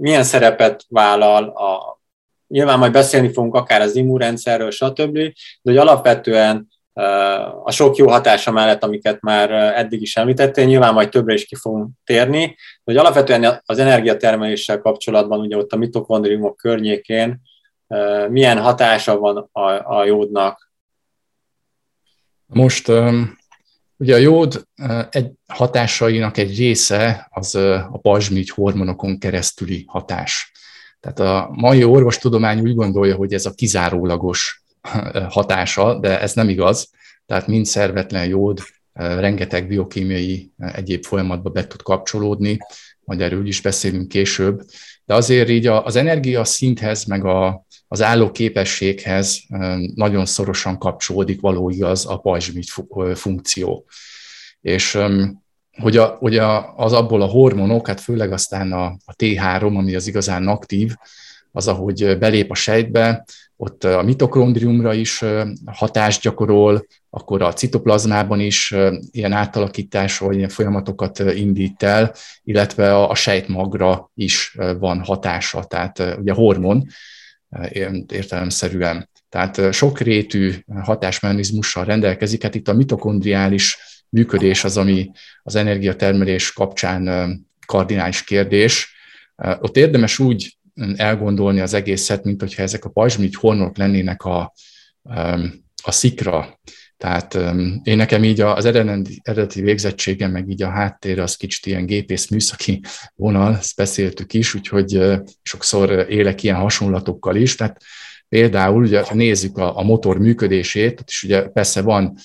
[0.00, 2.00] milyen szerepet vállal, a,
[2.46, 5.32] nyilván majd beszélni fogunk akár az immunrendszerről, stb., de
[5.62, 6.68] hogy alapvetően
[7.64, 11.54] a sok jó hatása mellett, amiket már eddig is említettél, nyilván majd többre is ki
[11.54, 17.40] fogunk térni, hogy alapvetően az energiatermeléssel kapcsolatban, ugye ott a mitokondriumok környékén
[18.28, 20.72] milyen hatása van a, a jódnak?
[22.46, 22.92] Most
[24.00, 24.64] ugye a jód
[25.10, 30.52] egy hatásainak egy része az a pajzsmirigy hormonokon keresztüli hatás.
[31.00, 34.62] Tehát a mai orvostudomány úgy gondolja, hogy ez a kizárólagos
[35.28, 36.90] hatása, de ez nem igaz.
[37.26, 38.60] Tehát mind szervetlen jód
[38.92, 42.58] rengeteg biokémiai egyéb folyamatba be tud kapcsolódni,
[43.00, 44.62] majd erről is beszélünk később.
[45.10, 49.40] De azért így az energia szinthez, meg a, az álló képességhez
[49.94, 52.70] nagyon szorosan kapcsolódik való igaz a pajzsmirigy
[53.14, 53.84] funkció.
[54.60, 54.98] És
[55.80, 59.94] hogy, a, hogy a, az abból a hormonok, hát főleg aztán a, a T3, ami
[59.94, 60.94] az igazán aktív,
[61.52, 63.24] az, ahogy belép a sejtbe,
[63.62, 65.24] ott a mitokondriumra is
[65.66, 68.74] hatást gyakorol, akkor a citoplazmában is
[69.10, 76.32] ilyen átalakítás vagy ilyen folyamatokat indít el, illetve a sejtmagra is van hatása, tehát ugye
[76.32, 76.86] hormon
[78.06, 79.08] értelemszerűen.
[79.28, 85.10] Tehát sokrétű hatásmechanizmussal rendelkezik, hát itt a mitokondriális működés az, ami
[85.42, 87.30] az energiatermelés kapcsán
[87.66, 88.94] kardinális kérdés.
[89.60, 90.58] Ott érdemes úgy
[90.96, 94.52] elgondolni az egészet, mint hogyha ezek a pajzsmirigy hormonok lennének a,
[95.82, 96.60] a szikra.
[96.96, 97.34] Tehát
[97.82, 102.80] én nekem így az eredeti végzettségem, meg így a háttér az kicsit ilyen gépész műszaki
[103.14, 105.00] vonal, ezt beszéltük is, úgyhogy
[105.42, 107.54] sokszor élek ilyen hasonlatokkal is.
[107.54, 107.82] Tehát
[108.30, 112.16] például, ugye, ha nézzük a, a motor működését, és ugye persze van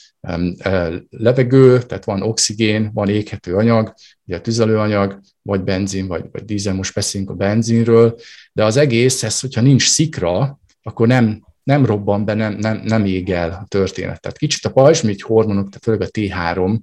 [1.10, 3.94] levegő, tehát van oxigén, van éghető anyag,
[4.26, 8.20] ugye a tüzelőanyag, vagy benzin, vagy, vagy dízel, most beszélünk a benzinről,
[8.54, 13.06] de az egész, ez, hogyha nincs szikra, akkor nem, nem robban be, nem, nem, nem
[13.06, 14.22] ég el a történet.
[14.22, 16.78] Tehát kicsit a pajzsmirigy hormonok, tehát főleg a T3,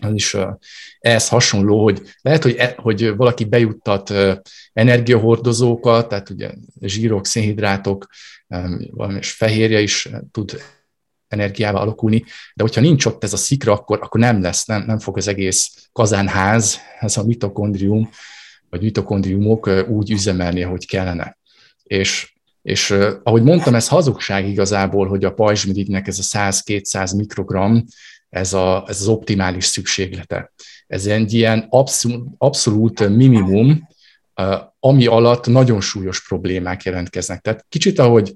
[0.00, 0.36] az is
[1.00, 4.12] ehhez hasonló, hogy lehet, hogy, e, hogy valaki bejuttat
[4.72, 8.06] energiahordozókat, tehát ugye zsírok, szénhidrátok,
[8.90, 10.62] valami fehérje is tud
[11.28, 14.98] energiával alakulni, de hogyha nincs ott ez a szikra, akkor, akkor nem lesz, nem, nem
[14.98, 18.10] fog az egész kazánház, ez a mitokondrium,
[18.70, 21.38] vagy mitokondriumok úgy üzemelni, ahogy kellene.
[21.82, 22.32] És,
[22.62, 22.90] és
[23.22, 27.84] ahogy mondtam, ez hazugság igazából, hogy a pajzsmirigynek ez a 100-200 mikrogram,
[28.30, 30.52] ez, a, ez az optimális szükséglete.
[30.86, 33.88] Ez egy ilyen abszolút, abszolút minimum,
[34.80, 37.40] ami alatt nagyon súlyos problémák jelentkeznek.
[37.40, 38.34] Tehát kicsit, ahogy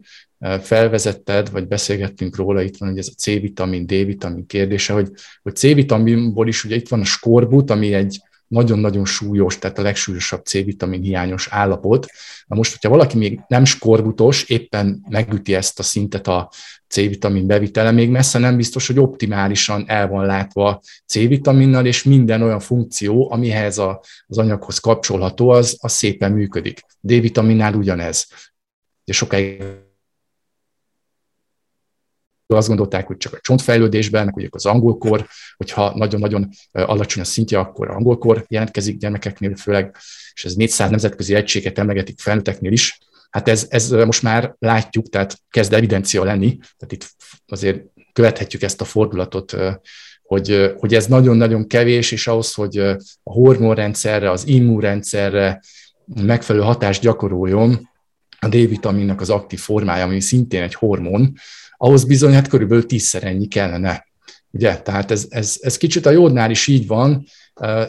[0.62, 5.10] felvezetted, vagy beszélgettünk róla, itt van ugye ez a C-vitamin, D-vitamin kérdése, hogy,
[5.42, 10.44] hogy C-vitaminból is ugye itt van a skorbut, ami egy nagyon-nagyon súlyos, tehát a legsúlyosabb
[10.44, 12.06] C-vitamin hiányos állapot.
[12.46, 16.50] Na most, hogyha valaki még nem skorbutos, éppen megüti ezt a szintet a
[16.94, 22.60] C-vitamin bevitele, még messze nem biztos, hogy optimálisan el van látva C-vitaminnal, és minden olyan
[22.60, 26.80] funkció, amihez a, az anyaghoz kapcsolható, az, az szépen működik.
[27.00, 28.28] D-vitaminnál ugyanez.
[29.04, 29.62] És sokáig
[32.46, 35.26] azt gondolták, hogy csak a csontfejlődésben, meg ugye az angolkor,
[35.56, 39.96] hogyha nagyon-nagyon alacsony a szintje, akkor angolkor jelentkezik gyermekeknél főleg,
[40.34, 42.98] és ez 400 nemzetközi egységet emlegetik felnőtteknél is.
[43.34, 47.10] Hát ez, ez most már látjuk, tehát kezd evidencia lenni, tehát itt
[47.46, 49.56] azért követhetjük ezt a fordulatot,
[50.22, 52.78] hogy, hogy ez nagyon-nagyon kevés, és ahhoz, hogy
[53.22, 55.60] a hormonrendszerre, az immunrendszerre
[56.04, 57.90] megfelelő hatást gyakoroljon,
[58.38, 61.32] a D-vitaminnak az aktív formája, ami szintén egy hormon,
[61.76, 64.06] ahhoz bizony hát körülbelül tízszer ennyi kellene.
[64.50, 64.76] Ugye?
[64.78, 67.26] Tehát ez, ez, ez kicsit a jódnál is így van,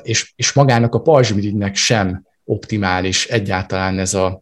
[0.03, 4.41] és, és magának a pajzsmirigynek sem optimális egyáltalán ez a,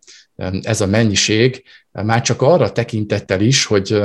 [0.62, 4.04] ez a mennyiség, már csak arra tekintettel is, hogy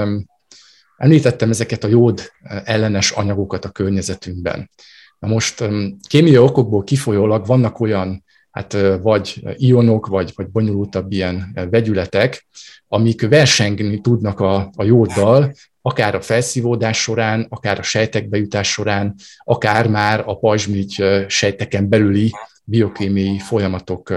[0.97, 2.33] említettem ezeket a jód
[2.65, 4.71] ellenes anyagokat a környezetünkben.
[5.19, 5.65] Na most
[6.09, 12.47] kémiai okokból kifolyólag vannak olyan hát vagy ionok, vagy, vagy bonyolultabb ilyen vegyületek,
[12.89, 19.15] amik versengni tudnak a, a jóddal, akár a felszívódás során, akár a sejtek bejutás során,
[19.39, 22.33] akár már a pajzsmirigy sejteken belüli
[22.65, 24.15] biokémiai folyamatok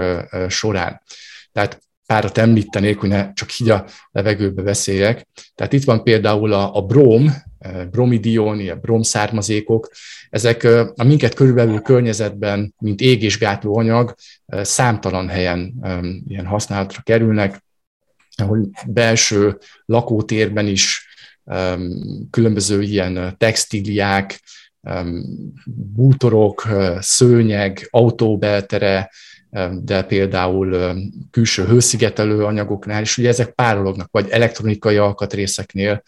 [0.48, 1.02] során.
[1.52, 5.28] Tehát párat említenék, hogy ne csak így a levegőbe beszéljek.
[5.54, 7.32] Tehát itt van például a, a brom,
[7.90, 9.90] bromidion, ilyen bromszármazékok,
[10.30, 10.64] ezek
[10.96, 14.14] a minket körülbelül környezetben, mint égésgátló anyag,
[14.46, 15.74] számtalan helyen
[16.28, 17.64] ilyen használatra kerülnek,
[18.36, 21.06] ahol belső lakótérben is
[22.30, 24.40] különböző ilyen textíliák,
[25.66, 26.68] bútorok,
[27.00, 29.10] szőnyeg, autóbeltere,
[29.82, 30.96] de például
[31.30, 36.02] külső hőszigetelő anyagoknál is, ugye ezek párolognak, vagy elektronikai alkatrészeknél,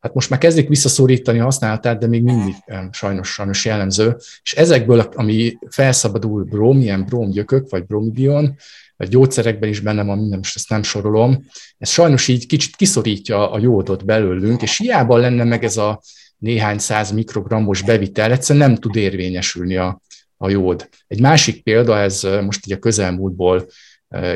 [0.00, 2.54] hát most már kezdik visszaszorítani a használatát, de még mindig
[2.90, 4.16] sajnos, sajnos jellemző.
[4.42, 8.56] És ezekből, ami felszabadul brom, ilyen bromgyökök, vagy bromidion,
[8.96, 11.44] vagy gyógyszerekben is benne van minden, most ezt nem sorolom,
[11.78, 16.00] ez sajnos így kicsit kiszorítja a jódot belőlünk, és hiába lenne meg ez a
[16.38, 20.00] néhány száz mikrogrammos bevitel, egyszerűen nem tud érvényesülni a,
[20.42, 20.88] a jód.
[21.06, 23.66] Egy másik példa, ez most így a közelmúltból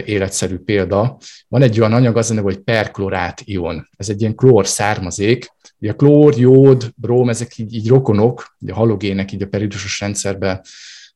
[0.04, 1.16] életszerű példa.
[1.48, 3.88] Van egy olyan anyag, az hogy perklorát ion.
[3.96, 5.52] Ez egy ilyen klór származék.
[5.78, 10.00] Ugye a klór, jód, bróm, ezek így, így rokonok, ugye a halogének így a periódusos
[10.00, 10.60] rendszerben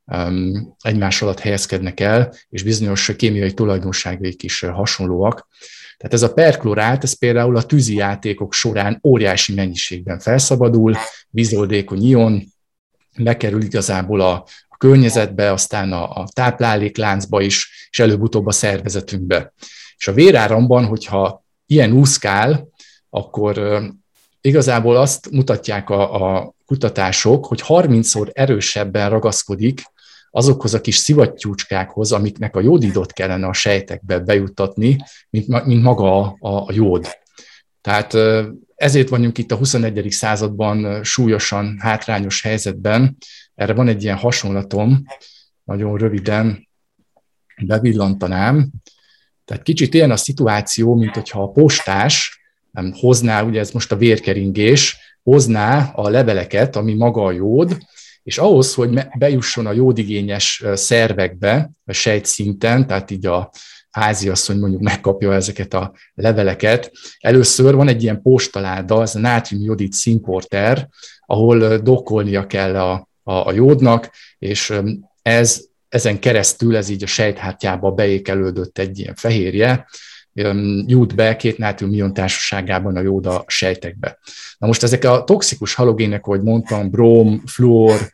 [0.04, 5.48] um, egymás alatt helyezkednek el, és bizonyos kémiai tulajdonságaik is hasonlóak.
[5.96, 10.96] Tehát ez a perklorát, ez például a tűzi játékok során óriási mennyiségben felszabadul,
[11.30, 12.42] vízoldékony ion,
[13.18, 14.44] bekerül igazából a
[14.78, 19.52] környezetbe, aztán a, a táplálékláncba is, és előbb-utóbb a szervezetünkbe.
[19.96, 22.68] És a véráramban, hogyha ilyen úszkál,
[23.10, 23.80] akkor
[24.40, 29.82] igazából azt mutatják a, a kutatások, hogy 30-szor erősebben ragaszkodik
[30.30, 34.96] azokhoz a kis szivattyúcskákhoz, amiknek a jódidot kellene a sejtekbe bejuttatni,
[35.30, 37.06] mint, mint maga a, a jód.
[37.80, 38.16] Tehát
[38.74, 40.06] ezért vagyunk itt a 21.
[40.10, 43.16] században súlyosan hátrányos helyzetben.
[43.54, 45.04] Erre van egy ilyen hasonlatom,
[45.64, 46.68] nagyon röviden
[47.66, 48.70] bevillantanám.
[49.44, 52.40] Tehát kicsit ilyen a szituáció, mint hogyha a postás
[52.90, 57.78] hozná, ugye ez most a vérkeringés, hozná a leveleket, ami maga a jód,
[58.22, 63.50] és ahhoz, hogy bejusson a jódigényes szervekbe, a sejtszinten, tehát így a
[63.90, 70.88] háziasszony mondjuk megkapja ezeket a leveleket, először van egy ilyen postaláda, ez a nátriumjodid szimporter,
[71.26, 74.80] ahol dokkolnia kell a, a, a jódnak, és
[75.22, 79.86] ez, ezen keresztül ez így a sejthátjába beékelődött egy ilyen fehérje,
[80.86, 84.18] jut be két nátrium társaságában a jóda sejtekbe.
[84.58, 88.10] Na most ezek a toxikus halogének, ahogy mondtam, brom, fluor,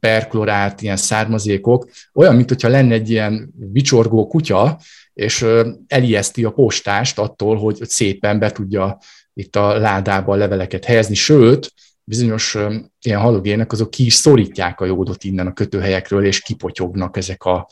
[0.00, 4.78] perklorát, ilyen származékok, olyan, mint hogyha lenne egy ilyen vicsorgó kutya,
[5.14, 5.46] és
[5.86, 8.98] elijeszti a postást attól, hogy szépen be tudja
[9.34, 11.72] itt a ládába a leveleket helyezni, sőt,
[12.04, 12.56] bizonyos
[13.02, 17.68] ilyen halogének azok ki is szorítják a jódot innen a kötőhelyekről, és kipotyognak ezek a,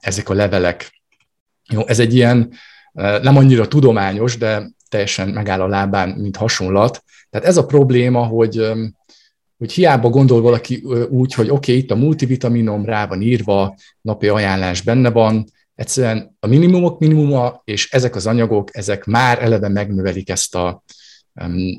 [0.00, 1.02] ezek a levelek.
[1.68, 2.52] Jó, ez egy ilyen
[3.22, 7.04] nem annyira tudományos, de teljesen megáll a lábán, mint hasonlat.
[7.30, 8.72] Tehát ez a probléma, hogy,
[9.62, 14.28] hogy hiába gondol valaki úgy, hogy oké, okay, itt a multivitaminom rá van írva, napi
[14.28, 20.28] ajánlás benne van, egyszerűen a minimumok minimuma, és ezek az anyagok, ezek már eleve megnövelik
[20.28, 20.82] ezt a,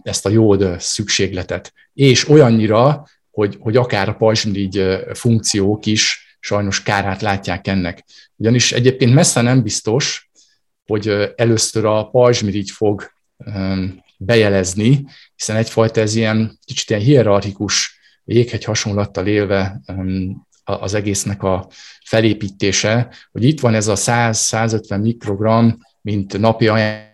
[0.04, 1.74] ezt a jód szükségletet.
[1.94, 8.04] És olyannyira, hogy, hogy akár a pajzsmirigy funkciók is sajnos kárát látják ennek.
[8.36, 10.30] Ugyanis egyébként messze nem biztos,
[10.86, 13.12] hogy először a pajzsmirigy fog
[14.26, 15.06] bejelezni,
[15.36, 19.82] hiszen egyfajta ez ilyen kicsit ilyen hierarchikus jéghegy hasonlattal élve
[20.64, 21.68] az egésznek a
[22.06, 27.10] felépítése, hogy itt van ez a 100-150 mikrogram, mint napi ajánlott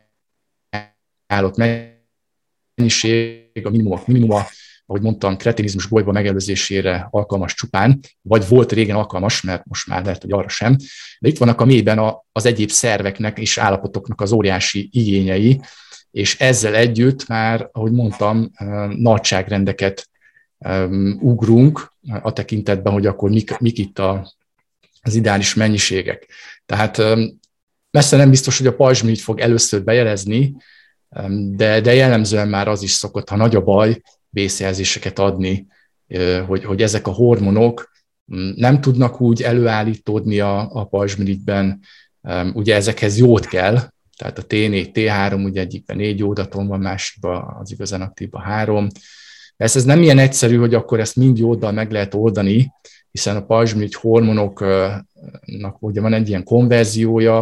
[2.76, 4.46] mennyiség, a minimum, minimuma,
[4.86, 10.22] ahogy mondtam, kretinizmus bolyba megelőzésére alkalmas csupán, vagy volt régen alkalmas, mert most már lehet,
[10.22, 10.76] hogy arra sem.
[11.20, 12.00] De itt vannak a mélyben
[12.32, 15.62] az egyéb szerveknek és állapotoknak az óriási igényei,
[16.12, 18.52] és ezzel együtt már, ahogy mondtam,
[18.98, 20.10] nagyságrendeket
[21.20, 24.34] ugrunk a tekintetben, hogy akkor mik, mik itt a,
[25.02, 26.28] az ideális mennyiségek.
[26.66, 27.02] Tehát
[27.92, 30.56] messze nem biztos, hogy a pajzsmirigy fog először bejelezni,
[31.56, 35.68] de, de jellemzően már az is szokott, ha nagy a baj, vészjelzéseket adni,
[36.48, 37.92] hogy, hogy ezek a hormonok
[38.56, 41.80] nem tudnak úgy előállítódni a, a pajzsmirigyben,
[42.54, 43.80] ugye ezekhez jót kell,
[44.20, 48.88] tehát a T4, T3, ugye egyikben négy jódaton van, másikban az igazán aktívban három.
[49.58, 52.72] Ez, ez nem ilyen egyszerű, hogy akkor ezt mind jóddal meg lehet oldani,
[53.12, 57.38] hiszen a pajzsmirigy hormonoknak ugye van egy ilyen konverziója,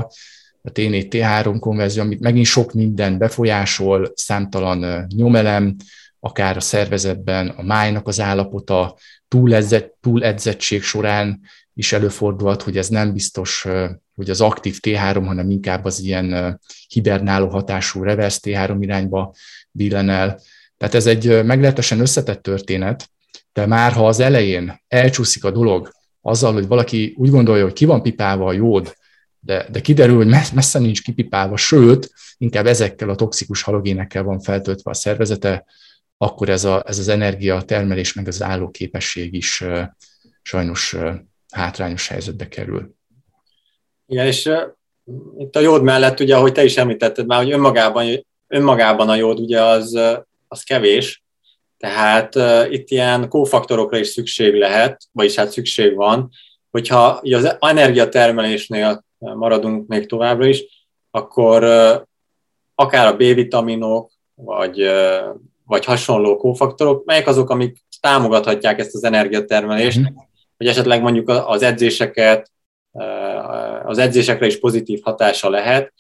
[0.61, 5.75] a T4, T3 konverzió, amit megint sok minden befolyásol, számtalan nyomelem,
[6.19, 8.95] akár a szervezetben, a májnak az állapota,
[9.27, 11.41] túledzett, túledzettség során
[11.73, 13.67] is előfordulhat, hogy ez nem biztos
[14.17, 19.35] hogy az aktív T3, hanem inkább az ilyen hibernáló hatású reverse T3 irányba
[19.71, 20.39] billen el.
[20.77, 23.09] Tehát ez egy meglehetősen összetett történet,
[23.53, 27.85] de már ha az elején elcsúszik a dolog azzal, hogy valaki úgy gondolja, hogy ki
[27.85, 28.95] van pipálva a jód,
[29.39, 34.91] de, de kiderül, hogy messze nincs kipipálva, sőt, inkább ezekkel a toxikus halogénekkel van feltöltve
[34.91, 35.65] a szervezete,
[36.17, 39.63] akkor ez, a, ez az energia termelés meg az állóképesség is
[40.41, 40.95] sajnos
[41.51, 42.96] hátrányos helyzetbe kerül.
[44.07, 44.51] Igen, és
[45.37, 49.39] itt a jód mellett, ugye, ahogy te is említetted már, hogy önmagában, önmagában a jód
[49.39, 49.99] ugye az,
[50.47, 51.23] az kevés,
[51.77, 56.29] tehát uh, itt ilyen kófaktorokra is szükség lehet, vagyis hát szükség van,
[56.71, 62.01] hogyha az energiatermelésnél maradunk még továbbra is, akkor uh,
[62.75, 69.99] akár a B-vitaminok, vagy, uh, vagy hasonló kófaktorok, melyek azok, amik támogathatják ezt az energiatermelést,
[69.99, 70.15] mm.
[70.57, 72.51] hogy esetleg mondjuk az edzéseket,
[73.83, 75.93] az edzésekre is pozitív hatása lehet,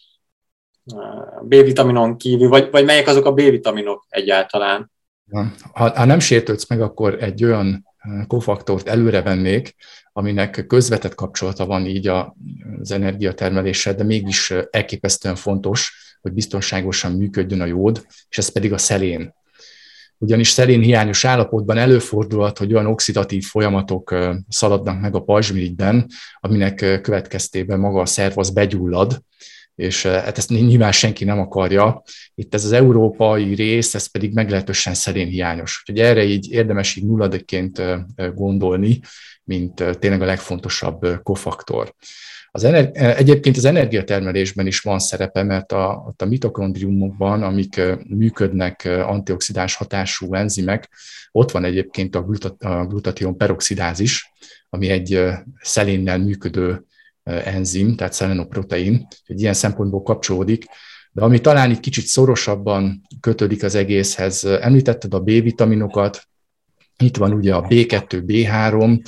[1.41, 4.91] B-vitaminon kívül, vagy, vagy melyek azok a B-vitaminok egyáltalán?
[5.73, 7.87] Ha, ha nem sértődsz meg, akkor egy olyan
[8.27, 9.75] kofaktort előre vennék,
[10.13, 17.65] aminek közvetett kapcsolata van így az energiatermeléssel, de mégis elképesztően fontos, hogy biztonságosan működjön a
[17.65, 19.35] jód, és ez pedig a szelén.
[20.17, 24.15] Ugyanis szelén hiányos állapotban előfordulhat, hogy olyan oxidatív folyamatok
[24.49, 26.07] szaladnak meg a pajzsmirigyben,
[26.39, 29.21] aminek következtében maga a szerv az begyullad,
[29.75, 32.03] és hát ezt nyilván senki nem akarja.
[32.35, 35.79] Itt ez az európai rész, ez pedig meglehetősen szerén hiányos.
[35.79, 37.81] Úgyhogy erre így érdemes így nulladikként
[38.35, 38.99] gondolni,
[39.43, 41.95] mint tényleg a legfontosabb kofaktor.
[42.57, 49.75] Az ener- egyébként az energiatermelésben is van szerepe, mert a, a mitokondriumokban, amik működnek antioxidáns
[49.75, 50.89] hatású enzimek,
[51.31, 54.31] ott van egyébként a, glutat, a glutatión peroxidázis,
[54.69, 55.21] ami egy
[55.59, 56.85] szelénnel működő
[57.23, 60.65] enzim, tehát szelenoprotein, hogy ilyen szempontból kapcsolódik.
[61.11, 66.23] De ami talán egy kicsit szorosabban kötődik az egészhez, említetted a B-vitaminokat,
[66.97, 69.01] itt van ugye a B2, B3,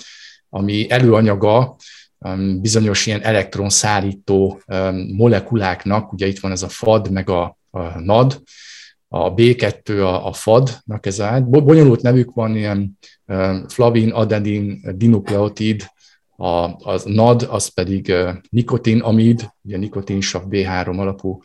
[0.50, 1.76] ami előanyaga
[2.62, 8.42] bizonyos ilyen elektronszállító um, molekuláknak, ugye itt van ez a FAD, meg a, a NAD,
[9.08, 15.86] a B2 a, a FAD-nak ez a bonyolult nevük van, ilyen um, flavin, adenin, dinukleotid,
[16.40, 18.14] a, az NAD, az pedig
[18.50, 21.42] nikotinamid, ugye nikotinsav B3 alapú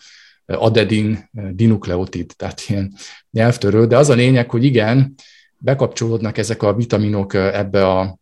[0.46, 2.92] adedin dinukleotid, tehát ilyen
[3.30, 5.14] nyelvtörő, de az a lényeg, hogy igen,
[5.58, 8.18] bekapcsolódnak ezek a vitaminok ebbe a,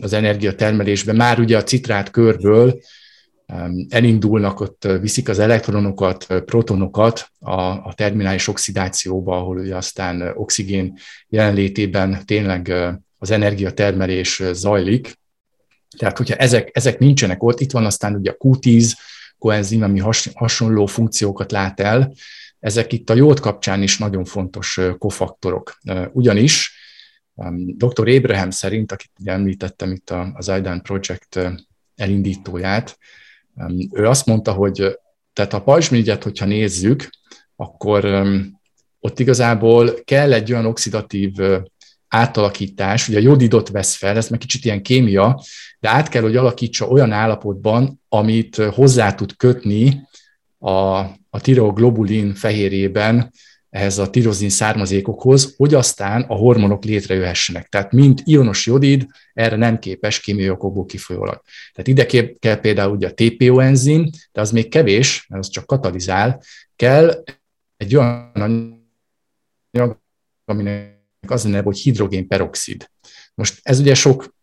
[0.00, 2.80] az energiatermelésbe, már ugye a citrát körből
[3.88, 12.22] elindulnak, ott viszik az elektronokat, protonokat a, a terminális oxidációba, ahol ugye aztán oxigén jelenlétében
[12.24, 12.72] tényleg
[13.18, 15.18] az energiatermelés zajlik,
[15.98, 18.92] tehát, hogyha ezek, ezek nincsenek ott, itt van aztán ugye a Q10
[19.38, 22.12] koenzim, ami has, hasonló funkciókat lát el,
[22.60, 25.78] ezek itt a jód kapcsán is nagyon fontos kofaktorok.
[26.12, 26.77] Ugyanis
[27.76, 28.08] dr.
[28.08, 31.38] Abraham szerint, akit ugye említettem itt az IDAN Project
[31.96, 32.98] elindítóját,
[33.92, 34.98] ő azt mondta, hogy
[35.32, 37.08] tehát a pajzsmirigyet, hogyha nézzük,
[37.56, 38.26] akkor
[39.00, 41.32] ott igazából kell egy olyan oxidatív
[42.08, 45.42] átalakítás, ugye a jodidot vesz fel, ez meg kicsit ilyen kémia,
[45.80, 50.00] de át kell, hogy alakítsa olyan állapotban, amit hozzá tud kötni
[50.58, 50.98] a,
[51.30, 53.32] a tiroglobulin fehérjében
[53.70, 57.68] ehhez a tirozin származékokhoz, hogy aztán a hormonok létrejöhessenek.
[57.68, 61.42] Tehát mint ionos jodid, erre nem képes kémiai okokból kifolyólag.
[61.72, 62.06] Tehát ide
[62.38, 66.42] kell például ugye a TPO enzim, de az még kevés, mert az csak katalizál,
[66.76, 67.24] kell
[67.76, 68.32] egy olyan
[69.72, 70.00] anyag,
[70.44, 72.90] aminek az a neve, hogy hidrogénperoxid.
[73.34, 74.34] Most ez ugye sok,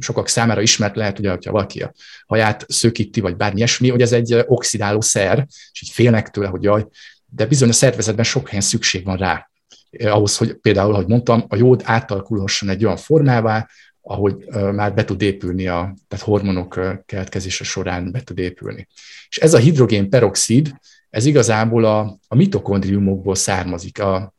[0.00, 1.92] sokak számára ismert lehet, ugye, hogyha valaki a
[2.26, 6.62] haját szökíti, vagy bármi ilyesmi, hogy ez egy oxidáló szer, és így félnek tőle, hogy
[6.62, 6.86] jaj,
[7.30, 9.50] de bizony a szervezetben sok helyen szükség van rá.
[9.98, 13.68] Ahhoz, hogy például, ahogy mondtam, a jód átalakulhasson egy olyan formává,
[14.02, 18.86] ahogy már be tud épülni, a, tehát hormonok keletkezése során be tud épülni.
[19.28, 20.74] És ez a hidrogénperoxid,
[21.10, 24.00] ez igazából a, a mitokondriumokból származik.
[24.00, 24.34] A,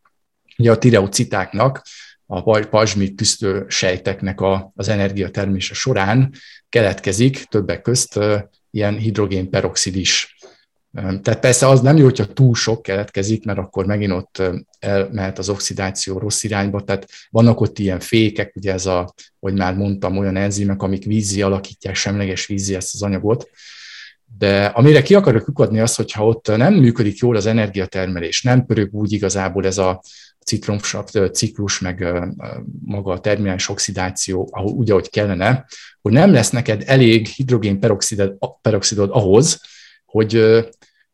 [0.57, 1.81] Ugye a tireocitáknak,
[2.25, 6.33] a pajzsmit tüsztő sejteknek a, az energiatermése során
[6.69, 8.19] keletkezik többek közt
[8.71, 10.37] ilyen hidrogénperoxid is.
[10.93, 14.41] Tehát persze az nem jó, hogyha túl sok keletkezik, mert akkor megint ott
[14.79, 19.75] elmehet az oxidáció rossz irányba, tehát vannak ott ilyen fékek, ugye ez a, hogy már
[19.75, 23.49] mondtam, olyan enzimek, amik vízi alakítják, semleges vízi ezt az anyagot,
[24.37, 28.93] de amire ki akarok lyukadni az, hogyha ott nem működik jól az energiatermelés, nem pörög
[28.93, 30.01] úgy igazából ez a,
[30.45, 32.05] citromsav ciklus, meg
[32.85, 35.65] maga a terminális oxidáció, ahol úgy, ahogy kellene,
[36.01, 39.61] hogy nem lesz neked elég hidrogénperoxidod ahhoz,
[40.11, 40.63] hogy,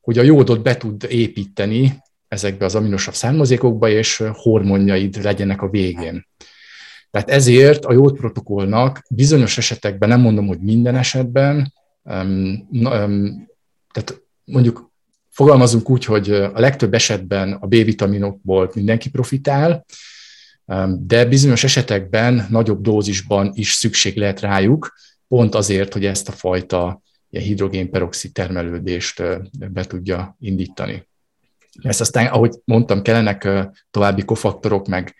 [0.01, 6.27] hogy a jódot be tud építeni ezekbe az aminosav származékokba, és hormonjaid legyenek a végén.
[7.11, 11.73] Tehát ezért a jód protokollnak bizonyos esetekben, nem mondom, hogy minden esetben,
[12.03, 13.49] um, um,
[13.91, 14.91] tehát mondjuk
[15.29, 19.85] fogalmazunk úgy, hogy a legtöbb esetben a B-vitaminokból mindenki profitál,
[20.99, 24.93] de bizonyos esetekben nagyobb dózisban is szükség lehet rájuk,
[25.27, 29.23] pont azért, hogy ezt a fajta hidrogénperoxid termelődést
[29.71, 31.07] be tudja indítani.
[31.81, 33.47] Ezt aztán, ahogy mondtam, kellenek
[33.91, 35.15] további kofaktorok, meg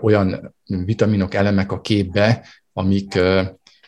[0.00, 3.18] olyan vitaminok, elemek a képbe, amik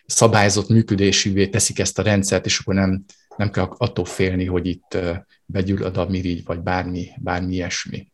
[0.06, 3.04] szabályzott működésűvé teszik ezt a rendszert, és akkor nem,
[3.36, 4.98] nem kell attól félni, hogy itt
[5.44, 8.12] begyullad a mirigy, vagy bármi, bármi ilyesmi.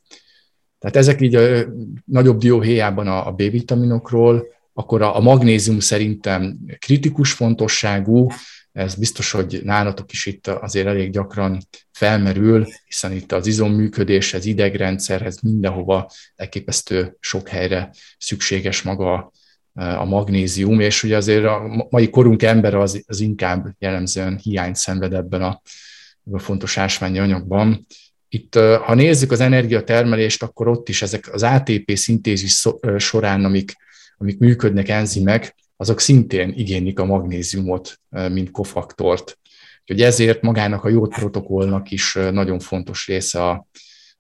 [0.79, 1.67] Tehát ezek így a
[2.05, 8.31] nagyobb dióhéjában a, a B-vitaminokról, akkor a, a magnézium szerintem kritikus fontosságú,
[8.77, 11.59] ez biztos, hogy nálatok is itt azért elég gyakran
[11.93, 19.33] felmerül, hiszen itt az izomműködéshez, idegrendszerhez, mindenhova elképesztő sok helyre szükséges maga
[19.75, 25.13] a magnézium, és ugye azért a mai korunk ember az, az inkább jellemzően hiányt szenved
[25.13, 25.63] ebben a,
[26.31, 27.87] a fontos ásványi anyagban.
[28.29, 32.67] Itt, ha nézzük az energiatermelést, akkor ott is ezek az ATP szintézis
[32.97, 33.73] során, amik,
[34.17, 39.39] amik működnek enzimek, azok szintén igénylik a magnéziumot, mint kofaktort.
[39.81, 43.67] Úgyhogy ezért magának a jót protokollnak is nagyon fontos része a,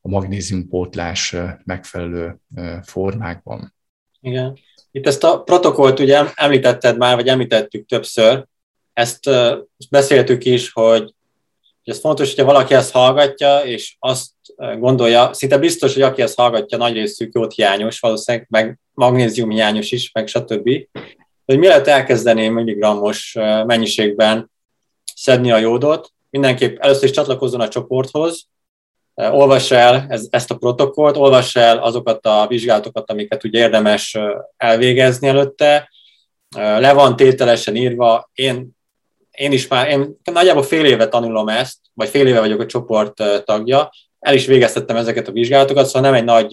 [0.00, 2.40] a magnéziumpótlás megfelelő
[2.82, 3.74] formákban.
[4.20, 4.58] Igen.
[4.90, 8.46] Itt ezt a protokollt ugye említetted már, vagy említettük többször,
[8.92, 11.14] ezt, ezt beszéltük is, hogy
[11.84, 14.30] ez fontos, hogyha valaki ezt hallgatja, és azt
[14.78, 19.92] gondolja, szinte biztos, hogy aki ezt hallgatja, nagy részük jót hiányos, valószínűleg meg magnézium hiányos
[19.92, 20.70] is, meg stb
[21.46, 23.32] hogy mielőtt elkezdeném milligrammos
[23.66, 24.50] mennyiségben
[25.14, 28.48] szedni a jódot, mindenképp először is csatlakozzon a csoporthoz,
[29.14, 34.18] olvass el ez, ezt a protokollt, olvass el azokat a vizsgálatokat, amiket ugye érdemes
[34.56, 35.90] elvégezni előtte,
[36.56, 38.70] le van tételesen írva, én,
[39.30, 43.44] én is már, én nagyjából fél éve tanulom ezt, vagy fél éve vagyok a csoport
[43.44, 46.50] tagja, el is végeztettem ezeket a vizsgálatokat, szóval nem egy nagy,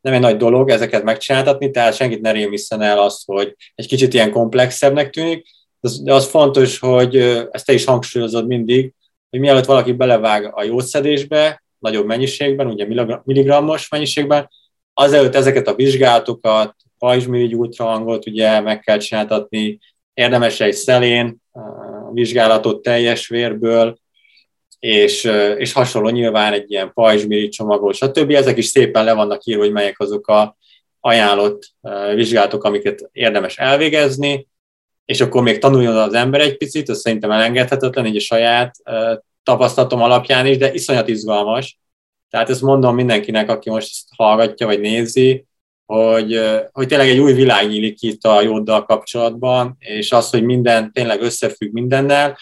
[0.00, 4.14] nem egy nagy dolog ezeket megcsináltatni, tehát senkit ne rémisszen el az, hogy egy kicsit
[4.14, 5.46] ilyen komplexebbnek tűnik,
[6.02, 7.16] de az fontos, hogy
[7.50, 8.92] ezt te is hangsúlyozod mindig,
[9.30, 12.86] hogy mielőtt valaki belevág a jószedésbe, nagyobb mennyiségben, ugye
[13.24, 14.48] milligrammos mennyiségben,
[14.94, 19.78] azelőtt ezeket a vizsgálatokat, pajzsmirigy ultrahangot ugye meg kell csináltatni,
[20.14, 21.36] érdemes egy szelén
[22.12, 23.98] vizsgálatot teljes vérből,
[24.78, 25.24] és,
[25.56, 28.30] és hasonló nyilván egy ilyen pajzsmiri csomagol, stb.
[28.30, 30.56] Ezek is szépen le vannak írva, hogy melyek azok a
[31.00, 31.72] ajánlott
[32.14, 34.46] vizsgálatok, amiket érdemes elvégezni,
[35.04, 38.74] és akkor még tanuljon az ember egy picit, ez szerintem elengedhetetlen, így a saját
[39.42, 41.78] tapasztalatom alapján is, de iszonyat izgalmas.
[42.30, 45.46] Tehát ezt mondom mindenkinek, aki most ezt hallgatja vagy nézi,
[45.86, 46.40] hogy,
[46.72, 51.22] hogy tényleg egy új világ nyílik itt a jóddal kapcsolatban, és az, hogy minden tényleg
[51.22, 52.38] összefügg mindennel,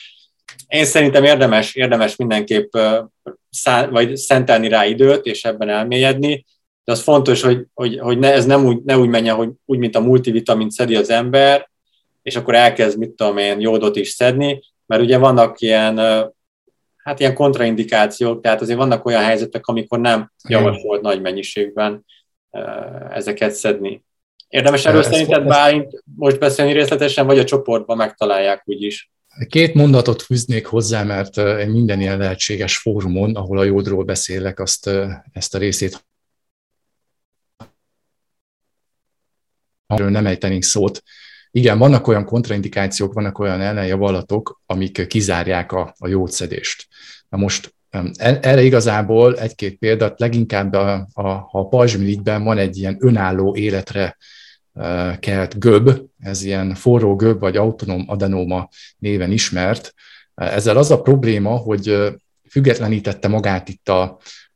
[0.69, 2.77] én szerintem érdemes, érdemes mindenképp
[3.51, 6.45] szá, vagy szentelni rá időt, és ebben elmélyedni,
[6.85, 9.79] de az fontos, hogy, hogy, hogy ne, ez nem úgy, ne úgy menjen, hogy úgy,
[9.79, 11.71] mint a multivitamin szedi az ember,
[12.23, 15.97] és akkor elkezd, mit tudom én, jódot is szedni, mert ugye vannak ilyen,
[16.97, 22.05] hát ilyen kontraindikációk, tehát azért vannak olyan helyzetek, amikor nem javasolt nagy mennyiségben
[23.11, 24.05] ezeket szedni.
[24.49, 29.11] Érdemes erről szerinted Bálint most beszélni részletesen, vagy a csoportban megtalálják úgyis?
[29.49, 34.91] Két mondatot fűznék hozzá, mert minden ilyen lehetséges fórumon, ahol a jódról beszélek, azt,
[35.33, 36.07] ezt a részét
[39.87, 41.03] erről nem ejtenénk szót.
[41.51, 46.87] Igen, vannak olyan kontraindikációk, vannak olyan ellenjavallatok, amik kizárják a, a jódszedést.
[47.29, 52.97] Na most e, erre igazából egy-két példát, leginkább a, a, a pajzsmirigyben van egy ilyen
[53.01, 54.17] önálló életre
[55.21, 58.69] kelt göb, ez ilyen forró göb vagy autonóm adenóma
[58.99, 59.95] néven ismert.
[60.35, 62.15] Ezzel az a probléma, hogy
[62.49, 63.89] függetlenítette magát itt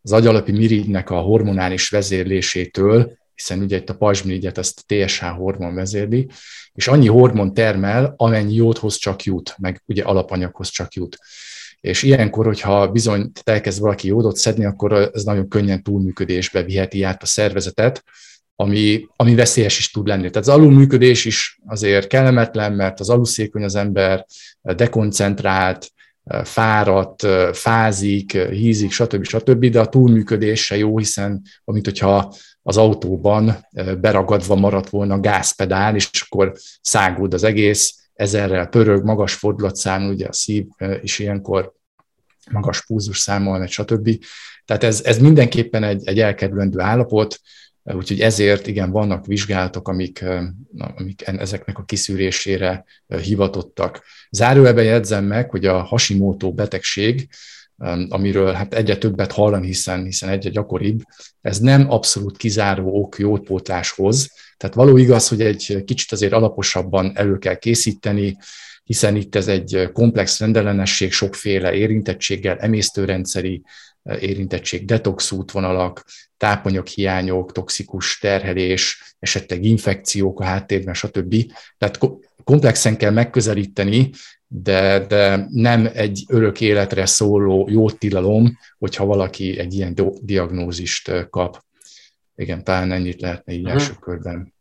[0.03, 5.75] az agyalapi mirigynek a hormonális vezérlésétől, hiszen ugye itt a pajzsmirigyet ezt a TSH hormon
[5.75, 6.29] vezérli,
[6.73, 11.19] és annyi hormon termel, amennyi jódhoz csak jut, meg ugye alapanyaghoz csak jut.
[11.81, 17.23] És ilyenkor, hogyha bizony elkezd valaki jódot szedni, akkor ez nagyon könnyen túlműködésbe viheti át
[17.23, 18.05] a szervezetet,
[18.61, 20.31] ami, ami veszélyes is tud lenni.
[20.31, 24.27] Tehát az alulműködés is azért kellemetlen, mert az aluszékony az ember,
[24.63, 25.91] dekoncentrált,
[26.45, 29.25] fáradt, fázik, hízik, stb.
[29.25, 33.67] stb., de a túlműködés se jó, hiszen amit hogyha az autóban
[34.01, 40.27] beragadva maradt volna a gázpedál, és akkor száguld az egész, ezerrel pörög, magas fordulatszám, ugye
[40.27, 40.67] a szív
[41.03, 41.73] is ilyenkor
[42.51, 44.25] magas púzus számol, stb.
[44.65, 47.41] Tehát ez, ez mindenképpen egy, egy elkerülendő állapot,
[47.95, 50.25] úgyhogy ezért igen, vannak vizsgálatok, amik,
[50.97, 52.85] amik ezeknek a kiszűrésére
[53.23, 54.05] hivatottak.
[54.31, 57.29] Zárójelben jegyzem meg, hogy a Hashimoto betegség,
[58.09, 61.01] amiről hát egyre többet hallani, hiszen, hiszen egyre gyakoribb,
[61.41, 67.39] ez nem abszolút kizáró ok jótpótláshoz, tehát való igaz, hogy egy kicsit azért alaposabban elő
[67.39, 68.37] kell készíteni,
[68.85, 73.63] hiszen itt ez egy komplex rendellenesség, sokféle érintettséggel, emésztőrendszeri
[74.21, 76.05] érintettség, detox útvonalak,
[76.37, 81.35] tápanyaghiányok, toxikus terhelés, esetleg infekciók a háttérben, stb.
[81.79, 81.99] Tehát
[82.45, 84.11] komplexen kell megközelíteni,
[84.47, 91.65] de, de nem egy örök életre szóló jó tilalom, hogyha valaki egy ilyen diagnózist kap.
[92.37, 93.81] Igen, talán ennyit lehetne így uh-huh.
[93.81, 94.55] első körben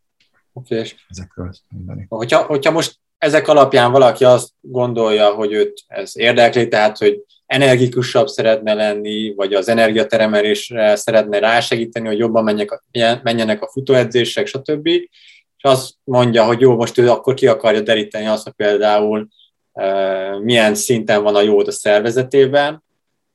[0.53, 0.91] okay.
[1.09, 2.05] ezekről mondani.
[2.09, 8.28] Hogyha, hogyha most ezek alapján valaki azt gondolja, hogy őt ez érdekli, tehát hogy energikusabb
[8.28, 12.84] szeretne lenni, vagy az energiateremelésre szeretne rásegíteni, hogy jobban menjek,
[13.24, 14.88] menjenek a futóedzések, stb.
[14.88, 19.28] És azt mondja, hogy jó, most ő akkor ki akarja deríteni azt, hogy például
[20.41, 22.84] milyen szinten van a jód a szervezetében.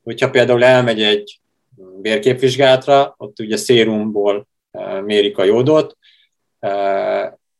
[0.03, 1.39] Hogyha például elmegy egy
[2.01, 4.47] vérképvizsgálatra, ott ugye szérumból
[5.03, 5.97] mérik a jódot,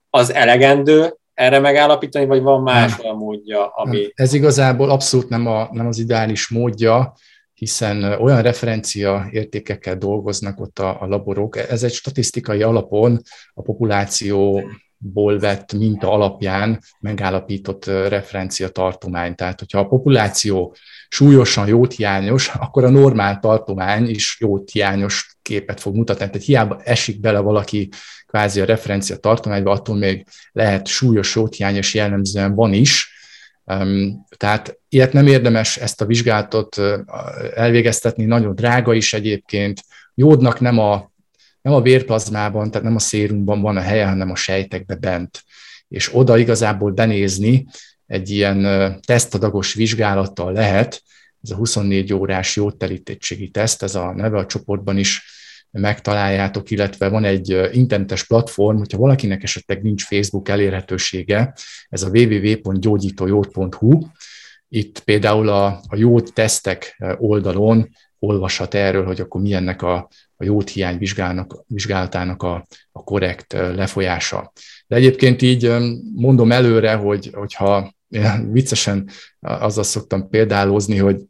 [0.10, 3.16] az elegendő, erre megállapítani, vagy van más nem.
[3.16, 4.08] módja, ami...
[4.14, 7.14] Ez igazából abszolút nem, a, nem az ideális módja,
[7.54, 11.58] hiszen olyan referencia értékekkel dolgoznak ott a, a laborok.
[11.58, 13.22] Ez egy statisztikai alapon
[13.54, 19.36] a populációból vett minta alapján megállapított referencia tartomány.
[19.36, 20.76] Tehát, hogyha a populáció
[21.08, 26.26] súlyosan jóthiányos, akkor a normál tartomány is jóthiányos képet fog mutatni.
[26.30, 27.90] Tehát hiába esik bele valaki
[28.28, 33.14] kvázi a referencia tartományba, attól még lehet súlyos jóthiány, és jellemzően van is.
[34.38, 36.82] Tehát ilyet nem érdemes ezt a vizsgálatot
[37.56, 39.82] elvégeztetni, nagyon drága is egyébként.
[40.14, 41.12] Jódnak nem a,
[41.62, 45.44] nem a vérplazmában, tehát nem a szérumban van a helye, hanem a sejtekbe bent.
[45.88, 47.66] És oda igazából benézni
[48.08, 51.04] egy ilyen tesztadagos vizsgálattal lehet,
[51.44, 55.24] ez a 24 órás jódtelítettségi teszt, ez a neve a csoportban is
[55.72, 61.54] megtaláljátok, illetve van egy internetes platform, hogyha valakinek esetleg nincs Facebook elérhetősége,
[61.90, 64.00] ez a www.gyógyítójót.hu,
[64.70, 67.90] itt például a, a jót tesztek oldalon
[68.20, 70.98] olvashat erről, hogy akkor milyennek a, a jót hiány
[71.68, 74.52] vizsgálatának a, a korrekt lefolyása.
[74.88, 75.72] De egyébként így
[76.16, 77.95] mondom előre, hogy, hogyha
[78.52, 81.22] viccesen azzal szoktam példálozni, hogy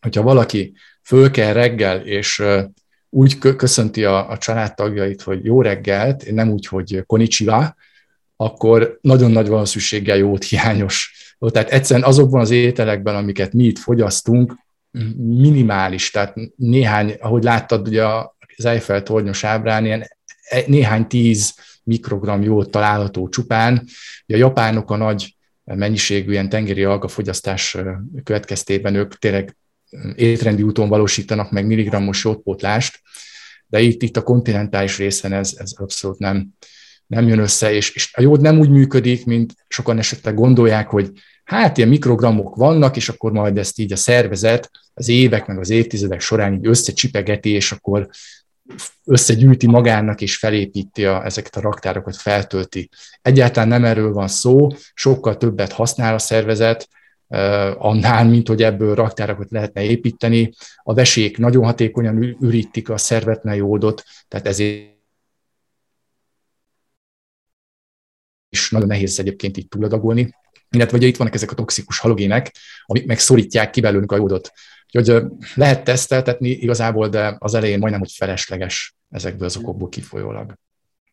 [0.00, 2.42] hogyha valaki föl kell reggel, és
[3.10, 7.74] úgy köszönti a, a családtagjait, hogy jó reggelt, nem úgy, hogy konicsiva,
[8.36, 11.14] akkor nagyon nagy valószínűséggel jót hiányos.
[11.38, 14.54] Tehát egyszerűen azokban az ételekben, amiket mi itt fogyasztunk,
[15.16, 18.04] minimális, tehát néhány, ahogy láttad ugye
[18.56, 20.00] az Eiffel tornyos ábrán, ilyen
[20.48, 23.84] e, néhány tíz mikrogram jót található csupán.
[24.26, 25.35] A japánok a nagy
[25.74, 27.76] mennyiségű ilyen tengeri algafogyasztás
[28.24, 29.56] következtében ők tényleg
[30.14, 33.00] étrendi úton valósítanak meg milligrammos jótpótlást,
[33.66, 36.48] de itt, itt a kontinentális részen ez, ez abszolút nem,
[37.06, 41.10] nem jön össze, és, és a jód nem úgy működik, mint sokan esetleg gondolják, hogy
[41.44, 45.70] hát ilyen mikrogramok vannak, és akkor majd ezt így a szervezet az évek meg az
[45.70, 48.08] évtizedek során így összecsipegeti, és akkor
[49.04, 52.88] összegyűjti magának, és felépíti a, ezeket a raktárokat, feltölti.
[53.22, 56.88] Egyáltalán nem erről van szó, sokkal többet használ a szervezet,
[57.78, 60.52] annál, mint hogy ebből raktárakat lehetne építeni.
[60.82, 64.94] A vesék nagyon hatékonyan ürítik a szervetlen jódot, tehát ezért
[68.48, 70.34] is nagyon nehéz egyébként így túladagolni.
[70.70, 74.52] Illetve ugye itt vannak ezek a toxikus halogének, amik meg szorítják ki belőlünk a jódot.
[74.96, 75.24] Úgyhogy
[75.54, 80.54] lehet teszteltetni igazából, de az elején majdnem, hogy felesleges ezekből az okokból kifolyólag.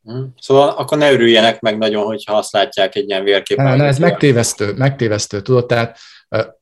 [0.04, 0.24] Hm.
[0.40, 3.66] Szóval akkor ne örüljenek meg nagyon, hogyha azt látják egy ilyen vérképen.
[3.66, 5.98] Ne, ne, ez megtévesztő, megtévesztő, tudod, tehát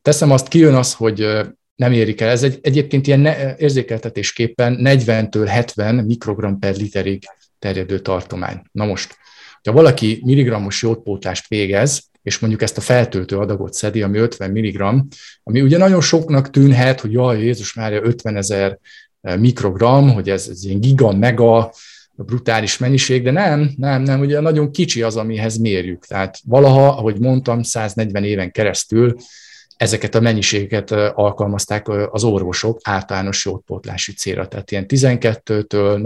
[0.01, 1.27] teszem azt, kijön az, hogy
[1.75, 2.29] nem érik el.
[2.29, 7.23] Ez egy, egyébként ilyen ne, érzékeltetésképpen 40-től 70 mikrogram per literig
[7.59, 8.61] terjedő tartomány.
[8.71, 9.17] Na most,
[9.63, 14.81] ha valaki milligrammos jódpótlást végez, és mondjuk ezt a feltöltő adagot szedi, ami 50 mg,
[15.43, 18.79] ami ugye nagyon soknak tűnhet, hogy jaj, Jézus már 50 ezer
[19.21, 21.71] mikrogram, hogy ez, ez ilyen giga, mega,
[22.15, 26.05] brutális mennyiség, de nem, nem, nem, ugye nagyon kicsi az, amihez mérjük.
[26.05, 29.15] Tehát valaha, ahogy mondtam, 140 éven keresztül
[29.77, 35.99] ezeket a mennyiségeket alkalmazták az orvosok általános jótpótlási célra, tehát ilyen 12-től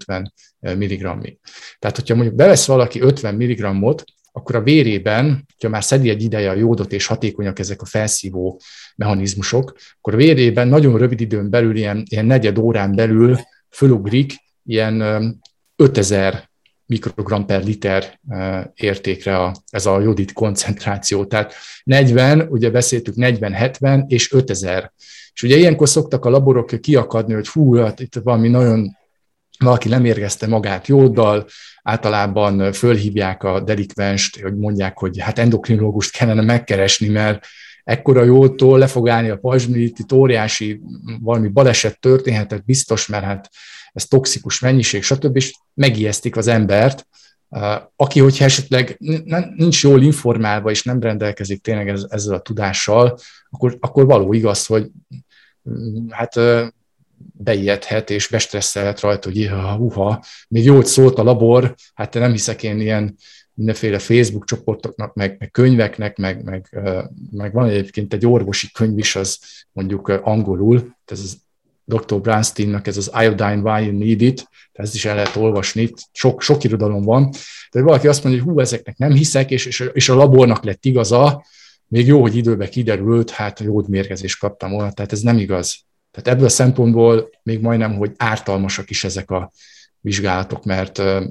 [0.00, 1.38] 40-50 mg-ig.
[1.78, 6.50] Tehát, hogyha mondjuk bevesz valaki 50 mg-ot, akkor a vérében, ha már szedi egy ideje
[6.50, 8.60] a jódot, és hatékonyak ezek a felszívó
[8.96, 13.38] mechanizmusok, akkor a vérében nagyon rövid időn belül, ilyen, ilyen negyed órán belül
[13.70, 15.02] fölugrik ilyen
[15.76, 16.50] 5000
[16.86, 18.20] mikrogram per liter
[18.74, 21.24] értékre a, ez a jodit koncentráció.
[21.24, 21.54] Tehát
[21.84, 24.92] 40, ugye beszéltük 40-70 és 5000.
[25.34, 28.96] És ugye ilyenkor szoktak a laborok kiakadni, hogy hú, hát itt valami nagyon,
[29.58, 31.46] valaki nem érgezte magát jóddal,
[31.82, 37.46] általában fölhívják a delikvenst, hogy mondják, hogy hát endokrinológust kellene megkeresni, mert
[37.84, 40.80] ekkora jótól le fog állni a pajzsmit, itt óriási
[41.20, 43.50] valami baleset történhetett biztos, mert hát
[43.92, 45.36] ez toxikus mennyiség, stb.
[45.36, 47.06] és megijesztik az embert,
[47.96, 48.96] aki, hogyha esetleg
[49.56, 53.18] nincs jól informálva és nem rendelkezik tényleg ezzel a tudással,
[53.50, 54.90] akkor, akkor való igaz, hogy
[56.08, 56.40] hát
[57.32, 62.80] beijedhet és bestresszelhet rajta, hogy uha, még jót szólt a labor, hát nem hiszek én
[62.80, 63.16] ilyen
[63.54, 66.80] mindenféle Facebook csoportoknak, meg, meg könyveknek, meg, meg,
[67.30, 69.38] meg van egyébként egy orvosi könyv is, az
[69.72, 71.40] mondjuk angolul, ez az
[71.84, 72.20] Dr.
[72.20, 76.64] Bransteinnak ez az Iodine Why You Need It, ezt is el lehet olvasni, sok, sok
[76.64, 77.30] irodalom van,
[77.72, 80.84] de valaki azt mondja, hogy hú, ezeknek nem hiszek, és, és, és a labornak lett
[80.84, 81.44] igaza,
[81.86, 85.76] még jó, hogy időbe kiderült, hát a jódmérgezést kaptam volna, tehát ez nem igaz.
[86.12, 89.50] Tehát ebből a szempontból még majdnem, hogy ártalmasak is ezek a
[90.00, 91.24] vizsgálatok, mert uh,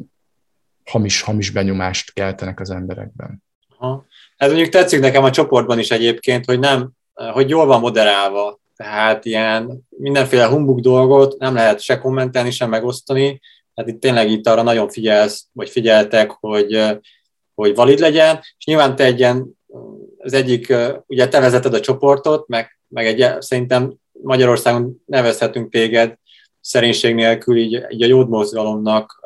[0.86, 3.44] hamis, hamis benyomást keltenek az emberekben.
[3.78, 4.06] Aha.
[4.38, 9.26] Ez mondjuk tetszik nekem a csoportban is egyébként, hogy nem, hogy jól van moderálva, tehát
[9.26, 13.42] ilyen mindenféle humbug dolgot nem lehet se kommentelni, sem megosztani,
[13.74, 16.84] tehát itt tényleg itt arra nagyon figyelsz, vagy figyeltek, hogy,
[17.54, 19.60] hogy valid legyen, és nyilván te egy ilyen,
[20.18, 20.74] az egyik,
[21.06, 26.14] ugye te vezeted a csoportot, meg, meg egy, szerintem Magyarországon nevezhetünk téged
[26.62, 29.22] szerénység nélkül így, így a jódmozgalomnak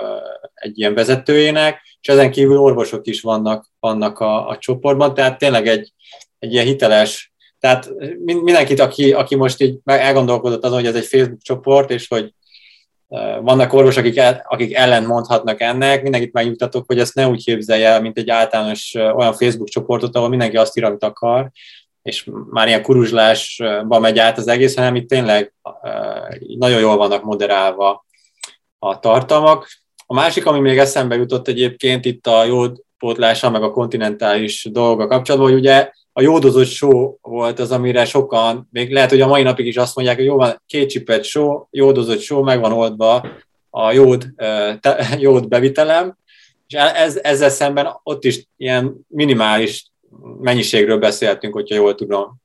[0.54, 5.68] egy ilyen vezetőjének, és ezen kívül orvosok is vannak, vannak a, a csoportban, tehát tényleg
[5.68, 5.94] egy,
[6.40, 7.34] egy ilyen hiteles.
[7.60, 7.90] Tehát
[8.24, 12.34] mindenkit, aki, aki most így elgondolkodott azon, hogy ez egy Facebook csoport, és hogy
[13.42, 17.88] vannak orvosok, akik, el, akik ellen mondhatnak ennek, mindenkit megnyugtatok, hogy ezt ne úgy képzelje
[17.88, 21.52] el, mint egy általános olyan Facebook csoportot, ahol mindenki azt ír, amit akar,
[22.06, 25.54] és már ilyen kuruzslásba megy át az egész, hanem itt tényleg
[26.58, 28.06] nagyon jól vannak moderálva
[28.80, 29.68] a tartalmak.
[30.06, 35.52] A másik, ami még eszembe jutott egyébként itt a jódpótlással, meg a kontinentális dolga kapcsolatban,
[35.52, 39.66] hogy ugye a jódozott só volt az, amire sokan, még lehet, hogy a mai napig
[39.66, 43.28] is azt mondják, hogy jó van, két csipet só, jódozott só, meg van oldva
[43.70, 44.26] a jód,
[44.80, 46.18] te, jód bevitelem,
[46.68, 49.94] és ez, ezzel szemben ott is ilyen minimális
[50.40, 52.42] mennyiségről beszéltünk, hogyha jól tudom.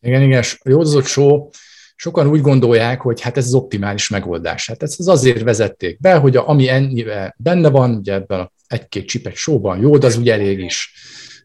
[0.00, 1.50] Igen, igen, a jódozott só,
[1.96, 4.66] sokan úgy gondolják, hogy hát ez az optimális megoldás.
[4.66, 9.06] Hát ezt az azért vezették be, hogy a, ami ennyivel benne van, ugye ebben egy-két
[9.06, 10.92] csipet sóban jód, az ugye elég is.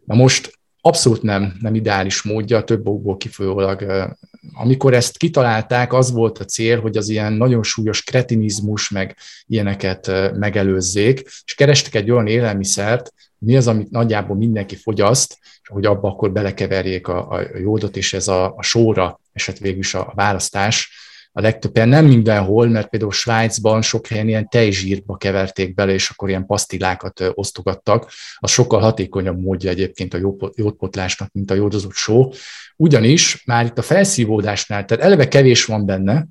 [0.06, 4.08] Na most abszolút nem, nem ideális módja, több okból kifolyólag.
[4.54, 9.16] Amikor ezt kitalálták, az volt a cél, hogy az ilyen nagyon súlyos kretinizmus, meg
[9.48, 13.14] ilyeneket megelőzzék, és kerestek egy olyan élelmiszert,
[13.46, 18.14] mi az, amit nagyjából mindenki fogyaszt, és hogy abba akkor belekeverjék a, a jódot, és
[18.14, 21.02] ez a, a sóra esett végül is a választás
[21.34, 26.10] a legtöbb helyen, nem mindenhol, mert például Svájcban sok helyen ilyen tejzsírba keverték bele, és
[26.10, 28.12] akkor ilyen pasztillákat osztogattak.
[28.36, 32.32] Az sokkal hatékonyabb módja egyébként a jódpotlásnak, mint a jódozott só.
[32.76, 36.28] Ugyanis már itt a felszívódásnál, tehát eleve kevés van benne,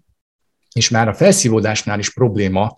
[0.72, 2.74] és már a felszívódásnál is probléma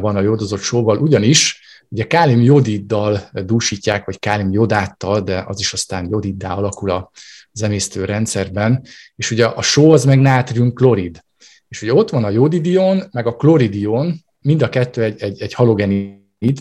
[0.00, 1.61] van a jódozott sóval, ugyanis
[1.92, 6.90] ugye kálium jodiddal dúsítják, vagy kálium jodáttal, de az is aztán jodiddá alakul
[7.52, 8.84] az emésztő rendszerben,
[9.16, 11.24] és ugye a só az meg nátrium klorid.
[11.68, 15.54] És ugye ott van a jodidion, meg a kloridion, mind a kettő egy, egy, egy
[15.54, 16.60] halogenid,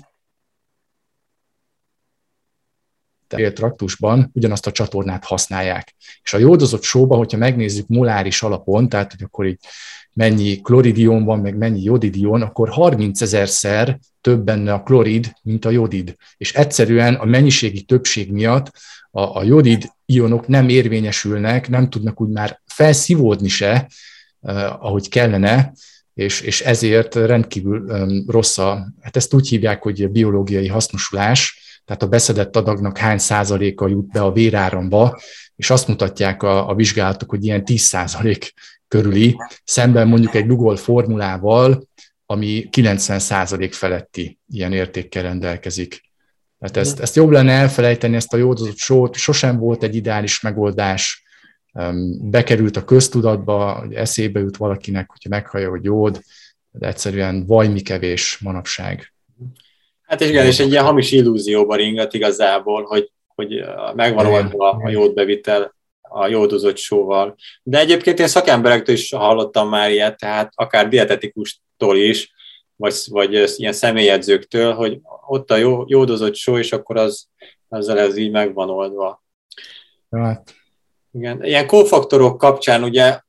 [3.53, 5.95] traktusban ugyanazt a csatornát használják.
[6.23, 9.59] És a jódozott sóban, hogyha megnézzük moláris alapon, tehát hogy akkor így
[10.13, 15.69] mennyi kloridion van, meg mennyi jodidion, akkor 30 ezerszer több benne a klorid, mint a
[15.69, 16.15] jodid.
[16.37, 18.71] És egyszerűen a mennyiségi többség miatt
[19.11, 23.87] a, a jodid ionok nem érvényesülnek, nem tudnak úgy már felszívódni se,
[24.41, 25.73] Eh, ahogy kellene,
[26.13, 27.85] és, és ezért rendkívül
[28.27, 31.60] rossz a, hát ezt úgy hívják, hogy biológiai hasznosulás,
[31.91, 35.21] tehát a beszedett adagnak hány százaléka jut be a véráramba,
[35.55, 38.53] és azt mutatják a, a vizsgálatok, hogy ilyen 10 százalék
[38.87, 41.87] körüli, szemben mondjuk egy Google formulával,
[42.25, 46.01] ami 90 százalék feletti ilyen értékkel rendelkezik.
[46.59, 51.23] Tehát ezt, ezt jobb lenne elfelejteni, ezt a jódozott sót, sosem volt egy ideális megoldás,
[52.21, 56.21] bekerült a köztudatba, hogy eszébe jut valakinek, hogyha meghallja, hogy jód,
[56.71, 59.13] de egyszerűen vajmi kevés manapság.
[60.11, 63.63] Hát és igen, és egy ilyen hamis illúzióba ringat igazából, hogy, hogy
[63.95, 67.35] megvan oldva a jót bevitel a jódozott sóval.
[67.63, 72.33] De egyébként én szakemberektől is hallottam már ilyet, tehát akár dietetikustól is,
[72.75, 77.27] vagy, vagy ilyen személyedzőktől, hogy ott a jó, jódozott só, és akkor az,
[77.69, 79.23] ezzel ez így megvan oldva.
[80.09, 80.55] Hát.
[81.11, 81.43] Igen.
[81.43, 83.19] Ilyen kófaktorok kapcsán ugye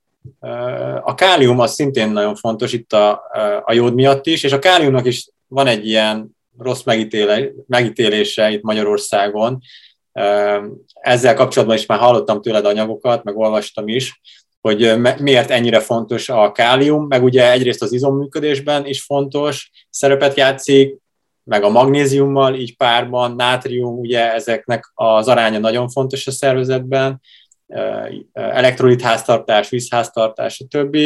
[1.03, 3.23] a kálium az szintén nagyon fontos itt a,
[3.65, 8.63] a jód miatt is, és a káliumnak is van egy ilyen rossz megítélé, megítélése itt
[8.63, 9.59] Magyarországon.
[10.93, 14.21] Ezzel kapcsolatban is már hallottam tőled anyagokat, meg olvastam is,
[14.61, 21.01] hogy miért ennyire fontos a kálium, meg ugye egyrészt az izomműködésben is fontos szerepet játszik,
[21.45, 27.21] meg a magnéziummal így párban, nátrium, ugye ezeknek az aránya nagyon fontos a szervezetben,
[28.33, 30.97] elektrolit háztartás, vízháztartás, stb.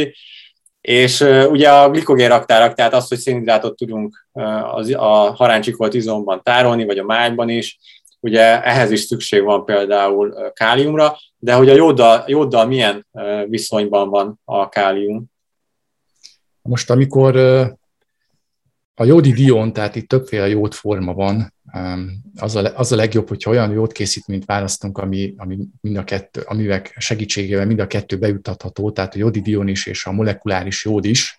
[0.87, 1.21] És
[1.51, 4.29] ugye a glikogénraktárak, tehát az, hogy szénhidrátot tudunk
[4.73, 7.79] az, a haráncsikolt izomban tárolni, vagy a májban is,
[8.21, 13.07] ugye ehhez is szükség van például káliumra, de hogy a jóddal, jóddal milyen
[13.49, 15.25] viszonyban van a kálium?
[16.63, 17.37] Most amikor
[18.99, 21.55] a jódi dion, tehát itt többféle jódforma van,
[22.37, 26.41] az a, az a legjobb, hogyha olyan jót készítményt választunk, ami, ami mind a kettő,
[26.45, 31.05] amivel segítségével mind a kettő bejutatható, tehát a jodi dion is és a molekuláris jód
[31.05, 31.37] is.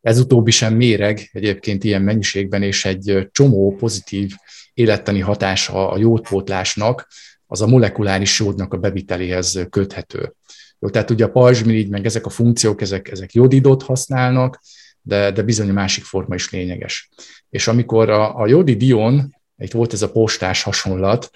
[0.00, 4.32] Ez utóbbi sem méreg egyébként ilyen mennyiségben, és egy csomó pozitív
[4.74, 7.08] élettani hatása a jódpótlásnak,
[7.46, 10.34] az a molekuláris jódnak a beviteléhez köthető.
[10.78, 14.60] Jó, tehát ugye a pajzsmirigy, meg ezek a funkciók, ezek, ezek jodidot használnak,
[15.02, 17.08] de, de bizony a másik forma is lényeges.
[17.50, 21.30] És amikor a, a jodi dion, itt volt ez a postás hasonlat,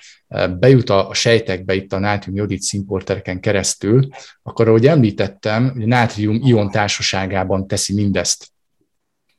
[0.59, 4.09] bejut a, sejtekbe itt a nátrium-jodid szimportereken keresztül,
[4.43, 8.47] akkor ahogy említettem, a nátrium-ion társaságában teszi mindezt.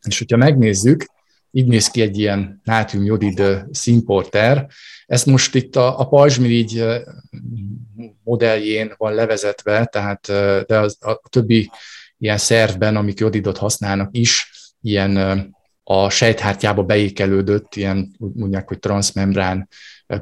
[0.08, 1.06] És hogyha megnézzük,
[1.52, 4.68] így néz ki egy ilyen nátrium-jodid szimporter.
[5.06, 6.84] Ezt most itt a, a pajzsmirigy
[8.24, 10.28] modelljén van levezetve, tehát
[10.68, 11.70] de az, a többi
[12.18, 14.52] ilyen szervben, amik jodidot használnak is,
[14.82, 15.18] ilyen
[15.84, 19.68] a sejthártyába beékelődött, ilyen mondják, hogy transmembrán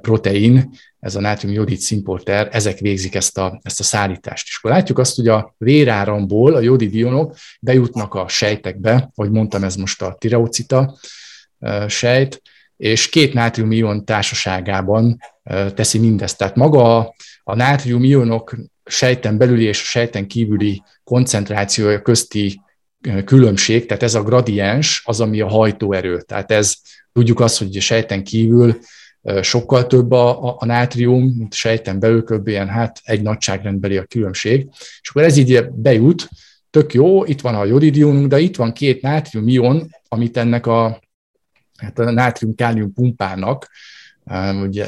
[0.01, 0.69] protein,
[0.99, 4.47] ez a nátrium-jodid szimporter, ezek végzik ezt a, ezt a szállítást.
[4.47, 9.63] És akkor látjuk azt, hogy a véráramból a jodid ionok bejutnak a sejtekbe, hogy mondtam,
[9.63, 10.97] ez most a tireocita
[11.87, 12.41] sejt,
[12.77, 15.19] és két nátrium-ion társaságában
[15.73, 16.37] teszi mindezt.
[16.37, 16.97] Tehát maga
[17.43, 22.61] a nátrium-ionok sejten belüli és a sejten kívüli koncentrációja közti
[23.25, 26.21] különbség, tehát ez a gradiens az, ami a hajtóerő.
[26.21, 26.75] Tehát ez
[27.13, 28.79] tudjuk azt, hogy a sejten kívül
[29.41, 32.47] sokkal több a, a, a nátrium, mint a sejten belül kb.
[32.47, 34.67] ilyen hát egy nagyságrendbeli a különbség.
[35.01, 36.29] És akkor ez így bejut,
[36.69, 40.99] tök jó, itt van a jodidionunk, de itt van két nátrium-ion, amit ennek a,
[41.77, 43.69] hát a nátrium-kálium pumpának
[44.61, 44.85] ugye,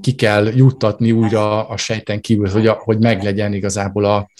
[0.00, 4.30] ki kell juttatni újra a sejten kívül, hogy, a, hogy meglegyen igazából a,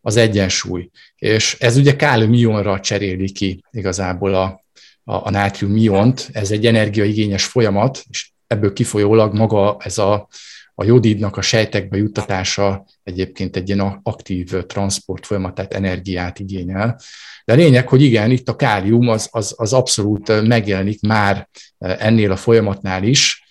[0.00, 0.90] az egyensúly.
[1.16, 4.64] És ez ugye kálium-ionra cseréli ki igazából a,
[5.04, 10.28] a, a nátrium-iont, ez egy energiaigényes folyamat, és ebből kifolyólag maga ez a,
[10.74, 17.00] a jodidnak a sejtekbe juttatása egyébként egy ilyen aktív transport folyamat, tehát energiát igényel.
[17.44, 22.30] De a lényeg, hogy igen, itt a kálium az, az, az abszolút megjelenik már ennél
[22.30, 23.42] a folyamatnál is,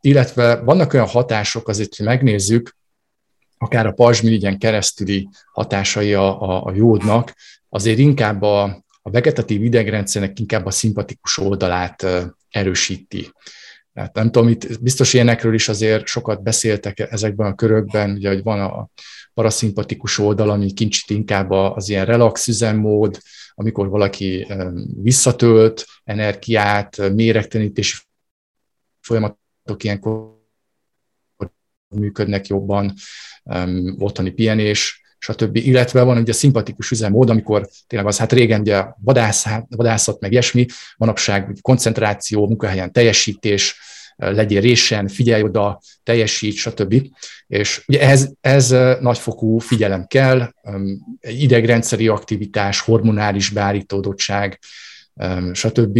[0.00, 2.76] illetve vannak olyan hatások, azért, hogy megnézzük,
[3.62, 7.34] akár a pajzsmirigyen keresztüli hatásai a, a, a jódnak,
[7.68, 8.62] azért inkább a,
[9.02, 12.06] a vegetatív idegrendszernek inkább a szimpatikus oldalát
[12.48, 13.32] erősíti.
[13.92, 18.42] Tehát nem tudom, itt biztos ilyenekről is azért sokat beszéltek ezekben a körökben, ugye, hogy
[18.42, 18.88] van a
[19.34, 23.18] paraszimpatikus oldal, ami kicsit inkább az ilyen relax üzemmód,
[23.54, 24.46] amikor valaki
[25.02, 27.96] visszatölt energiát, méregtenítési
[29.00, 30.38] folyamatok ilyenkor
[31.88, 32.94] működnek jobban,
[33.98, 35.56] otthoni pihenés, stb.
[35.56, 40.32] Illetve van ugye a szimpatikus üzemmód, amikor tényleg az, hát régen ugye vadászat, vadászat meg
[40.32, 40.66] ilyesmi,
[40.96, 43.78] manapság koncentráció, munkahelyen teljesítés,
[44.16, 47.02] legyél résen, figyelj oda, teljesít, stb.
[47.46, 48.70] És ugye ez, ez
[49.00, 50.52] nagyfokú figyelem kell,
[51.20, 54.58] idegrendszeri aktivitás, hormonális beállítódottság,
[55.52, 55.98] stb.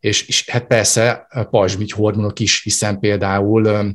[0.00, 3.94] És, és hát persze pajzsmigy hormonok is, hiszen például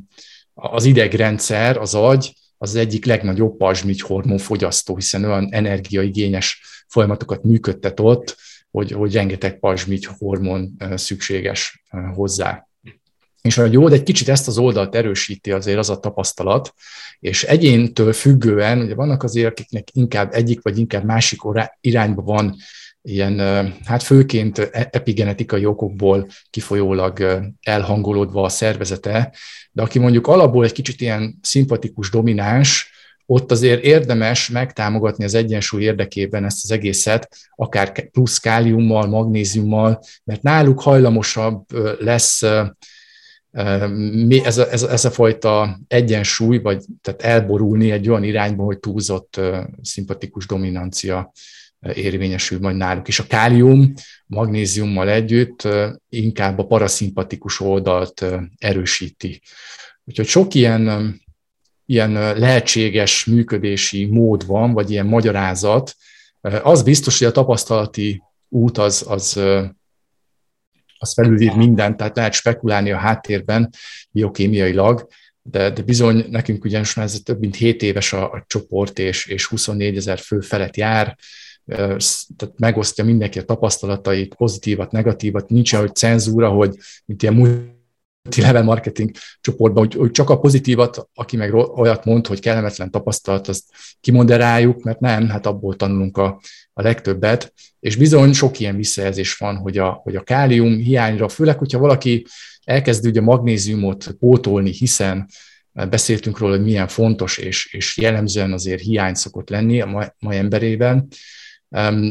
[0.54, 2.34] az idegrendszer, az agy,
[2.64, 8.36] az egyik legnagyobb pajzsmigy hormonfogyasztó, hiszen olyan energiaigényes folyamatokat működtet ott,
[8.70, 11.84] hogy, hogy rengeteg pajzsmigy hormon szükséges
[12.14, 12.66] hozzá.
[13.42, 16.74] és a jód egy kicsit ezt az oldalt erősíti azért az a tapasztalat,
[17.20, 21.40] és egyéntől függően, ugye vannak azért, akiknek inkább egyik vagy inkább másik
[21.80, 22.56] irányba van
[23.02, 23.38] ilyen,
[23.84, 29.32] hát főként e-, epigenetikai okokból kifolyólag elhangolódva a szervezete,
[29.74, 32.92] de aki mondjuk alapból egy kicsit ilyen szimpatikus, domináns,
[33.26, 40.42] ott azért érdemes megtámogatni az egyensúly érdekében ezt az egészet, akár plusz káliummal, magnéziummal, mert
[40.42, 41.64] náluk hajlamosabb
[41.98, 42.42] lesz
[44.44, 48.78] ez a, ez, a, ez a fajta egyensúly, vagy tehát elborulni egy olyan irányba, hogy
[48.78, 49.40] túlzott
[49.82, 51.32] szimpatikus dominancia
[51.94, 53.08] érvényesül majd náluk.
[53.08, 53.92] És a kálium
[54.26, 55.68] magnéziummal együtt
[56.08, 58.24] inkább a paraszimpatikus oldalt
[58.58, 59.40] erősíti.
[60.04, 61.14] Úgyhogy sok ilyen,
[61.86, 65.94] ilyen lehetséges működési mód van, vagy ilyen magyarázat.
[66.62, 69.40] Az biztos, hogy a tapasztalati út az, az,
[70.98, 73.70] az felülír mindent, tehát lehet spekulálni a háttérben
[74.10, 75.06] biokémiailag,
[75.42, 79.26] de, de bizony nekünk ugyanis már ez több mint 7 éves a, a csoport, és,
[79.26, 81.16] és 24 ezer fő felett jár,
[82.36, 89.10] tehát megosztja mindenki a tapasztalatait, pozitívat, negatívat, nincs hogy cenzúra, hogy mint ilyen multi-level marketing
[89.40, 93.64] csoportban, hogy, hogy csak a pozitívat, aki meg olyat mond, hogy kellemetlen tapasztalat, azt
[94.00, 96.40] kimonderáljuk, mert nem, hát abból tanulunk a,
[96.72, 101.58] a legtöbbet, és bizony sok ilyen visszajelzés van, hogy a, hogy a kálium hiányra, főleg,
[101.58, 102.26] hogyha valaki
[102.64, 105.28] elkezdi ugye magnéziumot pótolni, hiszen
[105.72, 111.08] beszéltünk róla, hogy milyen fontos és, és jellemzően azért hiány szokott lenni a mai emberében,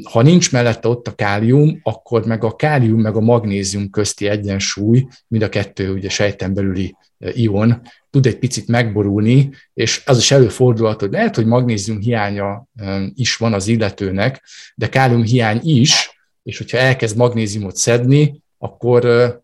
[0.03, 5.07] ha nincs mellette ott a kálium, akkor meg a kálium meg a magnézium közti egyensúly,
[5.27, 10.31] mind a kettő ugye sejten belüli e, ion, tud egy picit megborulni, és az is
[10.31, 12.67] előfordulhat, hogy lehet, hogy magnézium hiánya
[13.13, 14.43] is van az illetőnek,
[14.75, 19.41] de kálium hiány is, és hogyha elkezd magnéziumot szedni, akkor e,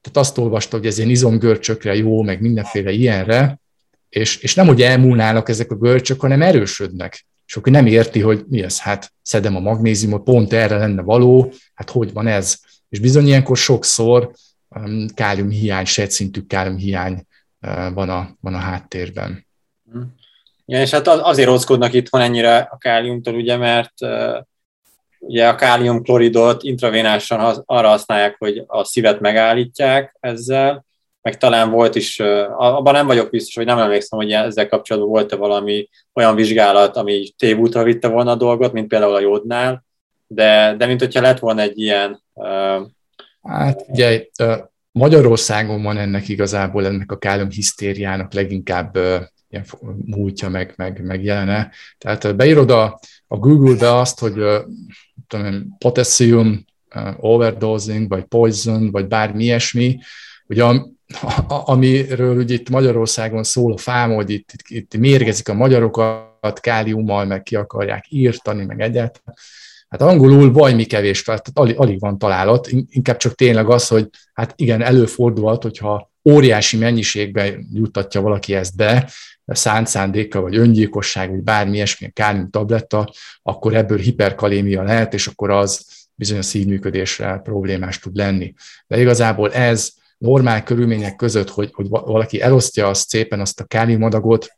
[0.00, 3.60] tehát azt olvasta, hogy ez ilyen izomgörcsökre jó, meg mindenféle ilyenre,
[4.08, 8.44] és, és nem, hogy elmúlnának ezek a görcsök, hanem erősödnek és akkor nem érti, hogy
[8.48, 12.58] mi ez, hát szedem a magnéziumot, pont erre lenne való, hát hogy van ez?
[12.88, 14.32] És bizony ilyenkor sokszor
[14.68, 17.26] um, káliumhiány, sejtszintű káliumhiány
[17.60, 19.46] uh, van, a, van a háttérben.
[20.64, 24.38] Ja, és hát azért rockodnak itthon ennyire a káliumtól, ugye, mert uh,
[25.18, 30.86] ugye a káliumkloridot intravénásan arra használják, hogy a szívet megállítják ezzel,
[31.22, 32.20] meg talán volt is,
[32.56, 37.32] abban nem vagyok biztos, hogy nem emlékszem, hogy ezzel kapcsolatban volt-e valami olyan vizsgálat, ami
[37.36, 39.84] tévútra vitte volna a dolgot, mint például a jódnál,
[40.26, 42.22] de, de mint hogyha lett volna egy ilyen...
[43.42, 44.26] Hát ugye
[44.92, 48.96] Magyarországon van ennek igazából, ennek a kálium hisztériának leginkább
[49.50, 49.64] ilyen
[50.04, 51.70] múltja meg, meg, meg jelene.
[51.98, 54.32] Tehát beírod a, a Google-be azt, hogy
[55.26, 56.64] tudom, potassium
[57.16, 59.98] overdosing, vagy poison, vagy bármi ilyesmi,
[60.46, 60.64] ugye
[61.46, 67.24] amiről ugye itt Magyarországon szól a fám, hogy itt, itt, itt mérgezik a magyarokat káliummal,
[67.24, 69.22] meg ki akarják írtani, meg egyet.
[69.88, 74.52] Hát angolul valami kevés, tehát alig, alig van találat, inkább csak tényleg az, hogy hát
[74.56, 79.10] igen, előfordulhat, hogyha óriási mennyiségben juttatja valaki ezt be,
[79.46, 85.50] szánt szándéka, vagy öngyilkosság, vagy bármi ilyesmi kálium tabletta, akkor ebből hiperkalémia lehet, és akkor
[85.50, 88.54] az bizony a szívműködésre problémás tud lenni.
[88.86, 94.56] De igazából ez normál körülmények között, hogy, hogy valaki elosztja azt szépen azt a káliumadagot,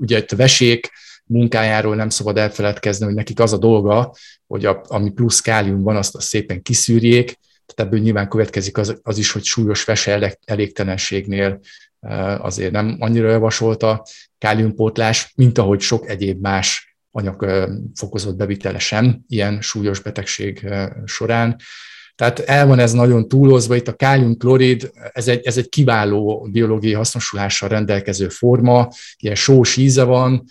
[0.00, 0.90] ugye itt a vesék
[1.26, 4.14] munkájáról nem szabad elfeledkezni, hogy nekik az a dolga,
[4.46, 7.24] hogy a, ami plusz kálium van, azt, azt szépen kiszűrjék,
[7.66, 11.60] tehát ebből nyilván következik az, az is, hogy súlyos vese elégtelenségnél
[12.38, 14.02] azért nem annyira javasolt a
[14.38, 17.46] káliumpótlás, mint ahogy sok egyéb más anyag
[17.94, 20.68] fokozott bevitele sem ilyen súlyos betegség
[21.04, 21.56] során.
[22.16, 26.92] Tehát el van ez nagyon túlozva, itt a káliumklorid, ez egy, ez egy kiváló biológiai
[26.92, 30.44] hasznosulással rendelkező forma, ilyen sós íze van,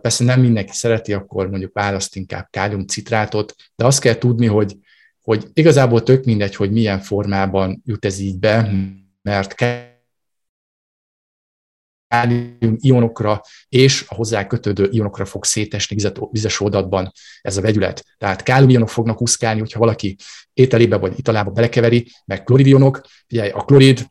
[0.00, 4.76] persze nem mindenki szereti, akkor mondjuk választ inkább káliumcitrátot, de azt kell tudni, hogy,
[5.22, 8.70] hogy igazából tök mindegy, hogy milyen formában jut ez így be,
[9.22, 9.54] mert
[12.08, 15.96] kálium ionokra és a hozzá kötődő ionokra fog szétesni
[16.30, 18.04] vizes oldatban ez a vegyület.
[18.18, 20.16] Tehát kálium ionok fognak úszkálni, hogyha valaki
[20.52, 23.00] ételébe vagy italába belekeveri, meg kloridionok.
[23.30, 24.06] Ugye a klorid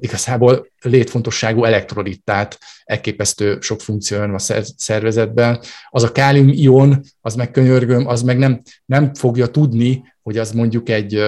[0.00, 4.38] igazából létfontosságú elektrolit, tehát elképesztő sok funkció van a
[4.76, 5.60] szervezetben.
[5.88, 10.52] Az a kálium ion, az meg könyörgöm, az meg nem, nem fogja tudni, hogy az
[10.52, 11.24] mondjuk egy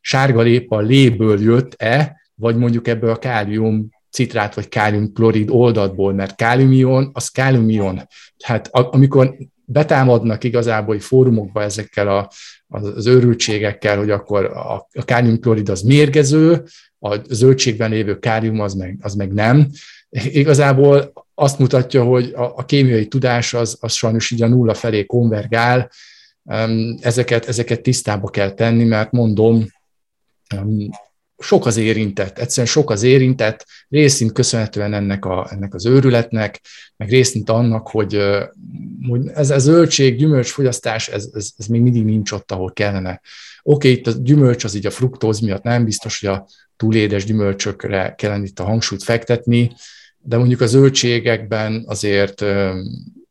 [0.00, 7.10] sárga lépa léből jött-e, vagy mondjuk ebből a kálium citrát vagy káliumklorid oldatból, mert káliumion
[7.12, 8.00] az káliumion.
[8.36, 12.30] Tehát amikor betámadnak igazából fórumokba ezekkel a,
[12.68, 16.64] az őrültségekkel, hogy akkor a, a káliumklorid az mérgező,
[16.98, 19.68] a zöldségben lévő kálium az meg, az meg nem.
[20.10, 25.06] Igazából azt mutatja, hogy a, a kémiai tudás az, az sajnos így a nulla felé
[25.06, 25.90] konvergál,
[27.00, 29.66] ezeket, ezeket tisztába kell tenni, mert mondom,
[31.38, 36.60] sok az érintett, egyszerűen sok az érintett, részint köszönhetően ennek, a, ennek az őrületnek,
[36.96, 38.18] meg részint annak, hogy,
[39.08, 43.20] hogy ez a zöldség, gyümölcs fogyasztás, ez, ez, ez még mindig nincs ott, ahol kellene.
[43.62, 47.24] Oké, okay, itt a gyümölcs az így a fruktóz miatt nem biztos, hogy a túlédes
[47.24, 49.72] gyümölcsökre kellene itt a hangsúlyt fektetni,
[50.18, 52.44] de mondjuk a zöldségekben azért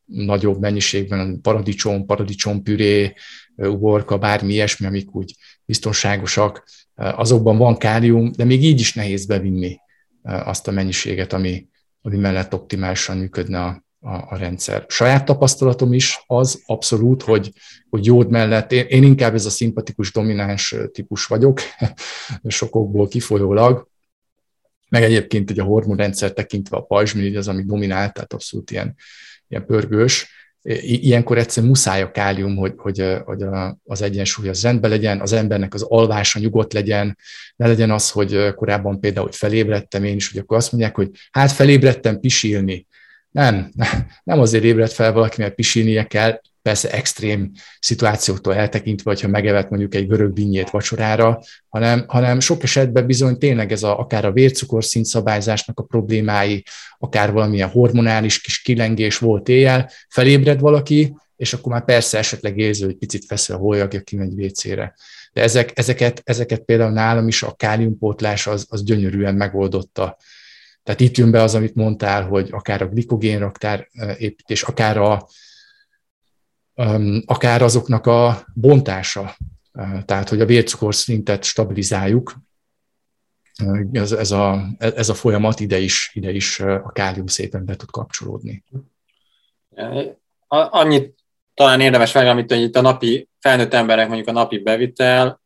[0.05, 3.13] nagyobb mennyiségben paradicsom, paradicsompüré,
[3.55, 5.35] uborka, bármi ilyesmi, amik úgy
[5.65, 6.63] biztonságosak,
[6.97, 9.79] azokban van kálium, de még így is nehéz bevinni
[10.21, 11.67] azt a mennyiséget, ami,
[12.01, 14.85] ami mellett optimálisan működne a, a, a rendszer.
[14.87, 17.51] Saját tapasztalatom is az abszolút, hogy,
[17.89, 21.61] hogy jód mellett, én, én inkább ez a szimpatikus, domináns típus vagyok,
[22.47, 23.87] sokokból kifolyólag,
[24.89, 28.95] meg egyébként hogy a hormonrendszer tekintve a pajzsmirigy az, ami dominál, tehát abszolút ilyen,
[29.47, 30.27] ilyen pörgős,
[30.81, 33.45] ilyenkor egyszerűen muszáj a kálium, hogy, hogy, hogy
[33.85, 37.17] az egyensúly az rendben legyen, az embernek az alvása nyugodt legyen,
[37.55, 41.09] ne legyen az, hogy korábban például, hogy felébredtem én is, hogy akkor azt mondják, hogy
[41.31, 42.87] hát felébredtem pisilni.
[43.31, 43.71] Nem,
[44.23, 49.95] nem azért ébredt fel valaki, mert pisilnie kell, persze extrém szituációktól eltekintve, hogyha megevet mondjuk
[49.95, 51.39] egy görög dinnyét vacsorára,
[51.69, 56.63] hanem, hanem sok esetben bizony tényleg ez a, akár a vércukorszint szabályzásnak a problémái,
[56.99, 62.83] akár valamilyen hormonális kis kilengés volt éjjel, felébred valaki, és akkor már persze esetleg érzi,
[62.83, 64.93] hogy picit feszül a hólyagja, kimegy vécére.
[65.33, 70.17] De ezek, ezeket, ezeket például nálam is a káliumpótlás az, az gyönyörűen megoldotta.
[70.83, 75.27] Tehát itt jön be az, amit mondtál, hogy akár a glikogénraktár eh, építés, akár a,
[77.25, 79.35] akár azoknak a bontása,
[80.05, 82.35] tehát hogy a vércukorszintet stabilizáljuk,
[83.91, 87.89] ez, ez, a, ez a folyamat ide is, ide is a kálium szépen be tud
[87.89, 88.63] kapcsolódni.
[90.47, 91.15] Annyit
[91.53, 95.41] talán érdemes megemlíteni, hogy itt a napi felnőtt emberek mondjuk a napi bevitel,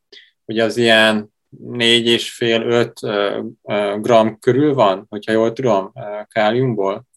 [0.46, 5.94] ugye az ilyen 4,5-5 gram körül van, hogyha jól tudom,
[6.28, 7.08] káliumból.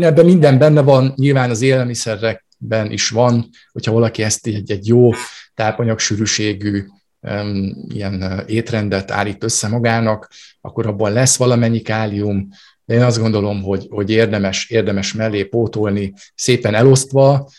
[0.00, 4.86] Ebben minden benne van, nyilván az élelmiszerek ben is van, hogyha valaki ezt egy, egy
[4.86, 5.10] jó
[5.54, 6.84] tápanyagsűrűségű
[7.20, 10.30] um, ilyen étrendet állít össze magának,
[10.60, 12.48] akkor abban lesz valamennyi kálium,
[12.84, 17.50] de én azt gondolom, hogy, hogy érdemes, érdemes mellé pótolni, szépen elosztva,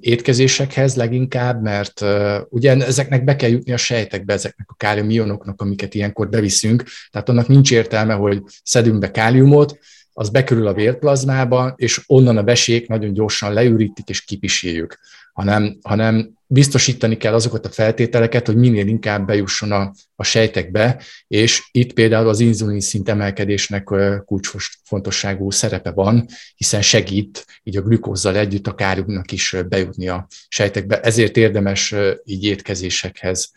[0.00, 5.94] étkezésekhez leginkább, mert uh, ugye ezeknek be kell jutni a sejtekbe, ezeknek a káliumionoknak, amiket
[5.94, 9.78] ilyenkor beviszünk, tehát annak nincs értelme, hogy szedünk be káliumot,
[10.12, 14.98] az bekerül a vérplazmába, és onnan a vesék nagyon gyorsan leürítik és kipisíljük,
[15.32, 21.68] hanem, hanem biztosítani kell azokat a feltételeket, hogy minél inkább bejusson a, a sejtekbe, és
[21.72, 23.84] itt például az inzulin szint emelkedésnek
[24.24, 31.00] kulcsfontosságú szerepe van, hiszen segít így a glükózzal együtt a káriumnak is bejutni a sejtekbe.
[31.00, 31.94] Ezért érdemes
[32.24, 33.50] így étkezésekhez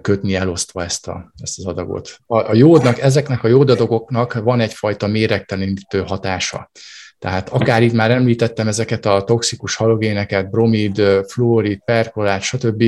[0.00, 2.18] kötni elosztva ezt, a, ezt az adagot.
[2.26, 6.70] A, a jódnak, ezeknek a jódadagoknak van egyfajta méregtelenítő hatása.
[7.18, 12.84] Tehát akár itt már említettem ezeket a toxikus halogéneket, bromid, fluorid, perkolát, stb.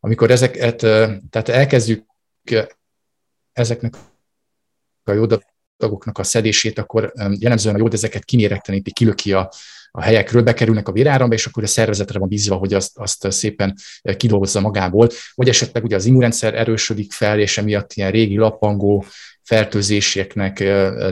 [0.00, 0.76] Amikor ezeket,
[1.30, 2.04] tehát elkezdjük
[3.52, 3.94] ezeknek
[5.04, 9.50] a jódadagoknak a szedését, akkor jellemzően a jód ezeket kiméregteníti, kilöki a,
[9.96, 13.74] a helyekről bekerülnek a véráramba, és akkor a szervezetre van bízva, hogy azt, azt szépen
[14.16, 19.04] kidolgozza magából, vagy esetleg ugye az immunrendszer erősödik fel, és emiatt ilyen régi lappangó
[19.42, 20.64] fertőzéseknek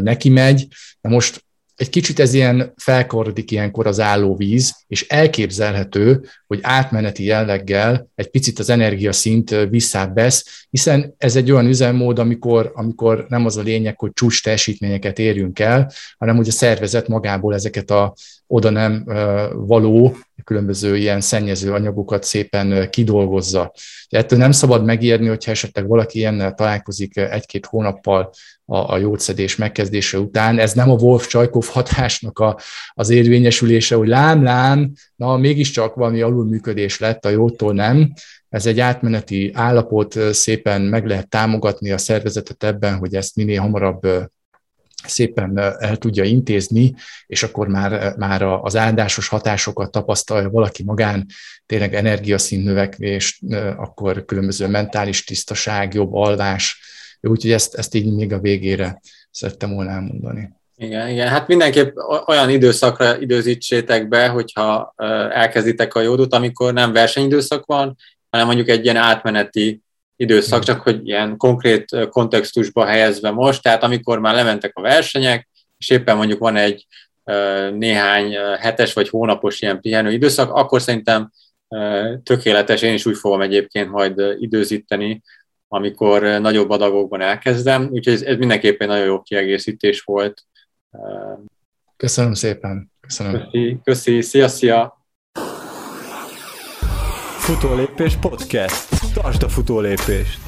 [0.03, 0.67] neki megy.
[1.01, 8.09] Na most egy kicsit ez ilyen felkorodik ilyenkor az állóvíz, és elképzelhető, hogy átmeneti jelleggel
[8.15, 13.57] egy picit az energiaszint visszább vesz, hiszen ez egy olyan üzemmód, amikor, amikor nem az
[13.57, 18.15] a lényeg, hogy csúcs teljesítményeket érjünk el, hanem hogy a szervezet magából ezeket a
[18.47, 19.05] oda nem
[19.53, 23.73] való különböző ilyen szennyező anyagokat szépen kidolgozza.
[24.09, 28.31] De ettől nem szabad megérni, hogyha esetleg valaki ilyennel találkozik egy-két hónappal
[28.65, 30.59] a, a jódszedés megkezdése után.
[30.59, 32.59] Ez nem a Wolf-Csajkov hatásnak a,
[32.93, 38.13] az érvényesülése, hogy lám-lám, na mégiscsak valami alulműködés lett, a jótól nem.
[38.49, 44.07] Ez egy átmeneti állapot, szépen meg lehet támogatni a szervezetet ebben, hogy ezt minél hamarabb
[45.07, 46.95] szépen el tudja intézni,
[47.27, 51.27] és akkor már, már az áldásos hatásokat tapasztalja valaki magán,
[51.67, 53.41] tényleg energiaszín növekvés,
[53.77, 56.81] akkor különböző mentális tisztaság, jobb alvás,
[57.21, 59.01] úgyhogy ezt, ezt így még a végére
[59.31, 60.53] szerettem volna elmondani.
[60.77, 61.97] Igen, igen, hát mindenképp
[62.27, 64.95] olyan időszakra időzítsétek be, hogyha
[65.31, 67.97] elkezditek a jódot, amikor nem versenyidőszak van,
[68.31, 69.84] hanem mondjuk egy ilyen átmeneti
[70.17, 75.49] időszak, csak hogy ilyen konkrét kontextusba helyezve most, tehát amikor már lementek a versenyek,
[75.79, 76.87] és éppen mondjuk van egy
[77.73, 81.31] néhány hetes vagy hónapos ilyen pihenő időszak, akkor szerintem
[82.23, 85.23] tökéletes, én is úgy fogom egyébként majd időzíteni,
[85.69, 90.43] amikor nagyobb adagokban elkezdem, úgyhogy ez, ez mindenképpen nagyon jó kiegészítés volt.
[91.97, 92.93] Köszönöm szépen.
[93.01, 93.33] Köszönöm.
[93.33, 94.21] Köszi, köszi.
[94.21, 95.07] szia, szia!
[97.39, 98.94] Futólépés podcast.
[99.15, 100.39] Tartsd a futólépést!